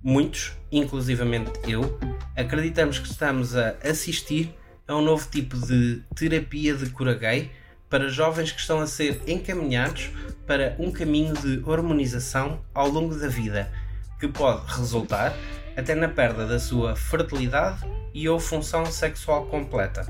Muitos, 0.00 0.52
inclusivamente 0.70 1.50
eu, 1.66 1.98
acreditamos 2.36 3.00
que 3.00 3.10
estamos 3.10 3.56
a 3.56 3.70
assistir 3.82 4.54
a 4.86 4.94
um 4.94 5.02
novo 5.02 5.28
tipo 5.28 5.58
de 5.58 6.04
terapia 6.14 6.72
de 6.72 6.88
cura 6.90 7.14
gay 7.14 7.50
para 7.90 8.08
jovens 8.08 8.52
que 8.52 8.60
estão 8.60 8.78
a 8.78 8.86
ser 8.86 9.20
encaminhados 9.26 10.10
para 10.46 10.76
um 10.78 10.92
caminho 10.92 11.34
de 11.34 11.60
hormonização 11.68 12.60
ao 12.72 12.88
longo 12.88 13.16
da 13.16 13.26
vida, 13.26 13.72
que 14.20 14.28
pode 14.28 14.72
resultar 14.72 15.34
até 15.76 15.94
na 15.94 16.08
perda 16.08 16.46
da 16.46 16.58
sua 16.58 16.96
fertilidade 16.96 17.80
e 18.14 18.28
ou 18.28 18.40
função 18.40 18.86
sexual 18.86 19.46
completa. 19.46 20.06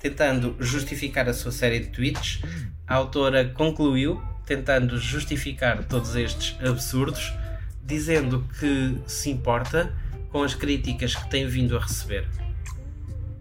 Tentando 0.00 0.56
justificar 0.58 1.28
a 1.28 1.34
sua 1.34 1.52
série 1.52 1.80
de 1.80 1.88
tweets, 1.88 2.40
a 2.86 2.94
autora 2.94 3.44
concluiu, 3.44 4.22
tentando 4.46 4.98
justificar 4.98 5.84
todos 5.84 6.14
estes 6.16 6.56
absurdos, 6.66 7.32
dizendo 7.84 8.46
que 8.58 8.98
se 9.06 9.30
importa 9.30 9.92
com 10.30 10.42
as 10.42 10.54
críticas 10.54 11.14
que 11.14 11.28
tem 11.28 11.46
vindo 11.46 11.76
a 11.76 11.80
receber. 11.80 12.28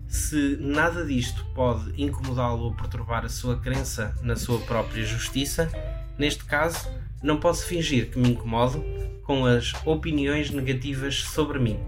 Se 0.08 0.58
nada 0.60 1.06
disto 1.06 1.46
pode 1.54 2.02
incomodá-lo 2.02 2.64
ou 2.64 2.74
perturbar 2.74 3.26
a 3.26 3.30
sua 3.30 3.60
crença 3.60 4.16
na 4.22 4.36
sua 4.36 4.60
própria 4.60 5.06
justiça, 5.06 5.70
neste 6.18 6.46
caso, 6.46 6.90
não 7.22 7.38
posso 7.38 7.66
fingir 7.66 8.10
que 8.10 8.18
me 8.18 8.30
incomodo 8.30 8.84
com 9.26 9.46
as 9.46 9.74
opiniões 9.86 10.52
negativas 10.52 11.24
sobre 11.24 11.60
mim. 11.60 11.80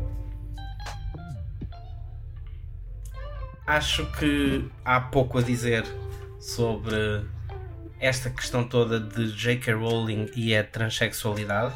Acho 3.66 4.06
que 4.14 4.70
há 4.84 5.00
pouco 5.00 5.38
a 5.38 5.42
dizer 5.42 5.86
sobre 6.40 7.26
esta 8.00 8.30
questão 8.30 8.64
toda 8.64 9.00
de 9.00 9.32
J.K. 9.32 9.74
Rowling 9.74 10.30
e 10.36 10.56
a 10.56 10.64
transexualidade. 10.64 11.76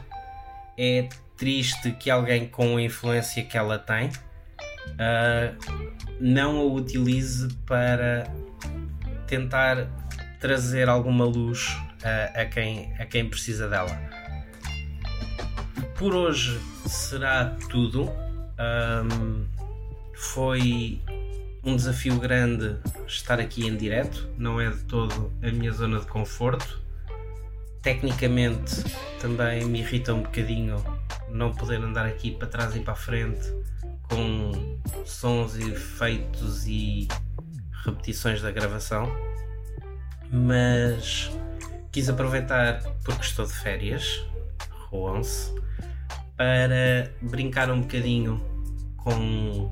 É 0.78 1.10
triste 1.38 1.92
que 1.92 2.10
alguém 2.10 2.48
com 2.48 2.78
a 2.78 2.82
influência 2.82 3.44
que 3.44 3.58
ela 3.58 3.78
tem 3.78 4.08
uh, 4.08 5.56
não 6.20 6.60
a 6.60 6.64
utilize 6.64 7.54
para 7.66 8.32
tentar 9.28 9.88
trazer 10.40 10.88
alguma 10.88 11.26
luz 11.26 11.68
uh, 12.04 12.40
a, 12.40 12.46
quem, 12.46 12.94
a 13.00 13.06
quem 13.06 13.28
precisa 13.30 13.68
dela. 13.68 14.21
Por 16.02 16.16
hoje 16.16 16.60
será 16.88 17.56
tudo. 17.70 18.10
Um, 18.60 19.46
foi 20.16 21.00
um 21.64 21.76
desafio 21.76 22.20
grande 22.20 22.76
estar 23.06 23.40
aqui 23.40 23.68
em 23.68 23.78
direto, 23.78 24.28
não 24.36 24.60
é 24.60 24.72
de 24.72 24.80
todo 24.86 25.32
a 25.44 25.52
minha 25.52 25.72
zona 25.72 26.00
de 26.00 26.08
conforto. 26.08 26.82
Tecnicamente 27.84 28.84
também 29.20 29.64
me 29.66 29.82
irrita 29.82 30.12
um 30.16 30.24
bocadinho 30.24 30.84
não 31.30 31.54
poder 31.54 31.80
andar 31.80 32.08
aqui 32.08 32.32
para 32.32 32.48
trás 32.48 32.76
e 32.76 32.80
para 32.80 32.94
a 32.94 32.96
frente 32.96 33.54
com 34.10 34.80
sons 35.06 35.56
e 35.56 35.70
efeitos 35.70 36.66
e 36.66 37.08
repetições 37.86 38.42
da 38.42 38.50
gravação, 38.50 39.08
mas 40.32 41.30
quis 41.92 42.10
aproveitar 42.10 42.82
porque 43.04 43.22
estou 43.22 43.46
de 43.46 43.54
férias, 43.54 44.26
roam-se, 44.90 45.62
para 46.42 47.14
brincar 47.22 47.70
um 47.70 47.82
bocadinho 47.82 48.44
com 48.98 49.70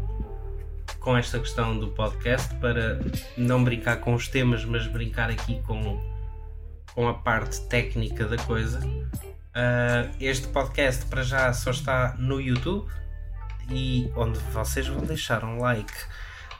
com 0.99 1.17
esta 1.17 1.39
questão 1.39 1.75
do 1.79 1.87
podcast 1.87 2.53
para 2.57 2.99
não 3.35 3.63
brincar 3.63 3.97
com 3.97 4.13
os 4.13 4.27
temas, 4.27 4.63
mas 4.65 4.85
brincar 4.85 5.31
aqui 5.31 5.59
com, 5.63 5.99
com 6.93 7.07
a 7.07 7.13
parte 7.15 7.59
técnica 7.61 8.25
da 8.25 8.37
coisa. 8.37 8.81
Uh, 8.85 10.13
este 10.19 10.47
podcast 10.49 11.07
para 11.07 11.23
já 11.23 11.51
só 11.53 11.71
está 11.71 12.15
no 12.19 12.39
YouTube 12.39 12.87
e 13.71 14.11
onde 14.15 14.37
vocês 14.37 14.87
vão 14.87 15.03
deixar 15.03 15.43
um 15.43 15.57
like, 15.59 15.93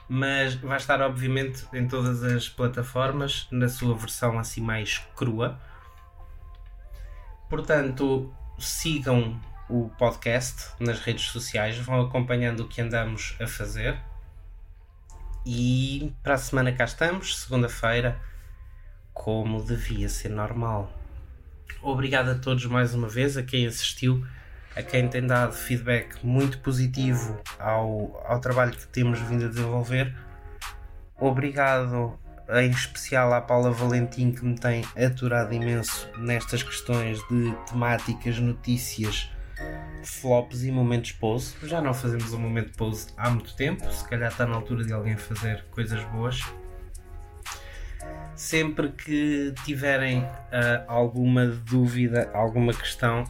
mas 0.08 0.56
vai 0.56 0.78
estar 0.78 1.00
obviamente 1.02 1.64
em 1.72 1.86
todas 1.86 2.24
as 2.24 2.48
plataformas 2.48 3.46
na 3.52 3.68
sua 3.68 3.94
versão 3.94 4.40
assim 4.40 4.60
mais 4.60 4.98
crua. 5.14 5.60
Portanto, 7.48 8.34
sigam 8.58 9.38
o 9.70 9.88
podcast 9.96 10.72
nas 10.80 10.98
redes 10.98 11.26
sociais, 11.26 11.78
vão 11.78 12.00
acompanhando 12.00 12.60
o 12.60 12.68
que 12.68 12.80
andamos 12.80 13.36
a 13.40 13.46
fazer. 13.46 13.96
E 15.46 16.12
para 16.22 16.34
a 16.34 16.38
semana 16.38 16.72
cá 16.72 16.84
estamos, 16.84 17.38
segunda-feira, 17.38 18.20
como 19.14 19.64
devia 19.64 20.08
ser 20.08 20.30
normal. 20.30 20.92
Obrigado 21.80 22.30
a 22.30 22.34
todos 22.34 22.66
mais 22.66 22.94
uma 22.94 23.08
vez, 23.08 23.36
a 23.36 23.42
quem 23.44 23.64
assistiu, 23.66 24.26
a 24.74 24.82
quem 24.82 25.08
tem 25.08 25.24
dado 25.24 25.52
feedback 25.52 26.16
muito 26.26 26.58
positivo 26.58 27.40
ao, 27.58 28.20
ao 28.26 28.40
trabalho 28.40 28.72
que 28.72 28.86
temos 28.88 29.20
vindo 29.20 29.44
a 29.44 29.48
desenvolver. 29.48 30.14
Obrigado 31.16 32.18
em 32.48 32.70
especial 32.70 33.32
à 33.32 33.40
Paula 33.40 33.70
Valentim 33.70 34.32
que 34.32 34.44
me 34.44 34.58
tem 34.58 34.84
aturado 34.96 35.54
imenso 35.54 36.08
nestas 36.18 36.64
questões 36.64 37.18
de 37.28 37.54
temáticas, 37.68 38.38
notícias 38.40 39.30
flops 40.02 40.64
e 40.64 40.70
momentos 40.70 41.12
pose. 41.12 41.54
Já 41.62 41.80
não 41.80 41.94
fazemos 41.94 42.32
um 42.32 42.38
momento 42.38 42.76
pose 42.76 43.08
há 43.16 43.30
muito 43.30 43.54
tempo, 43.54 43.90
se 43.92 44.06
calhar 44.08 44.30
está 44.30 44.46
na 44.46 44.56
altura 44.56 44.84
de 44.84 44.92
alguém 44.92 45.16
fazer 45.16 45.64
coisas 45.70 46.02
boas. 46.04 46.42
Sempre 48.34 48.90
que 48.90 49.52
tiverem 49.64 50.22
uh, 50.22 50.84
alguma 50.86 51.46
dúvida, 51.46 52.30
alguma 52.32 52.72
questão, 52.72 53.24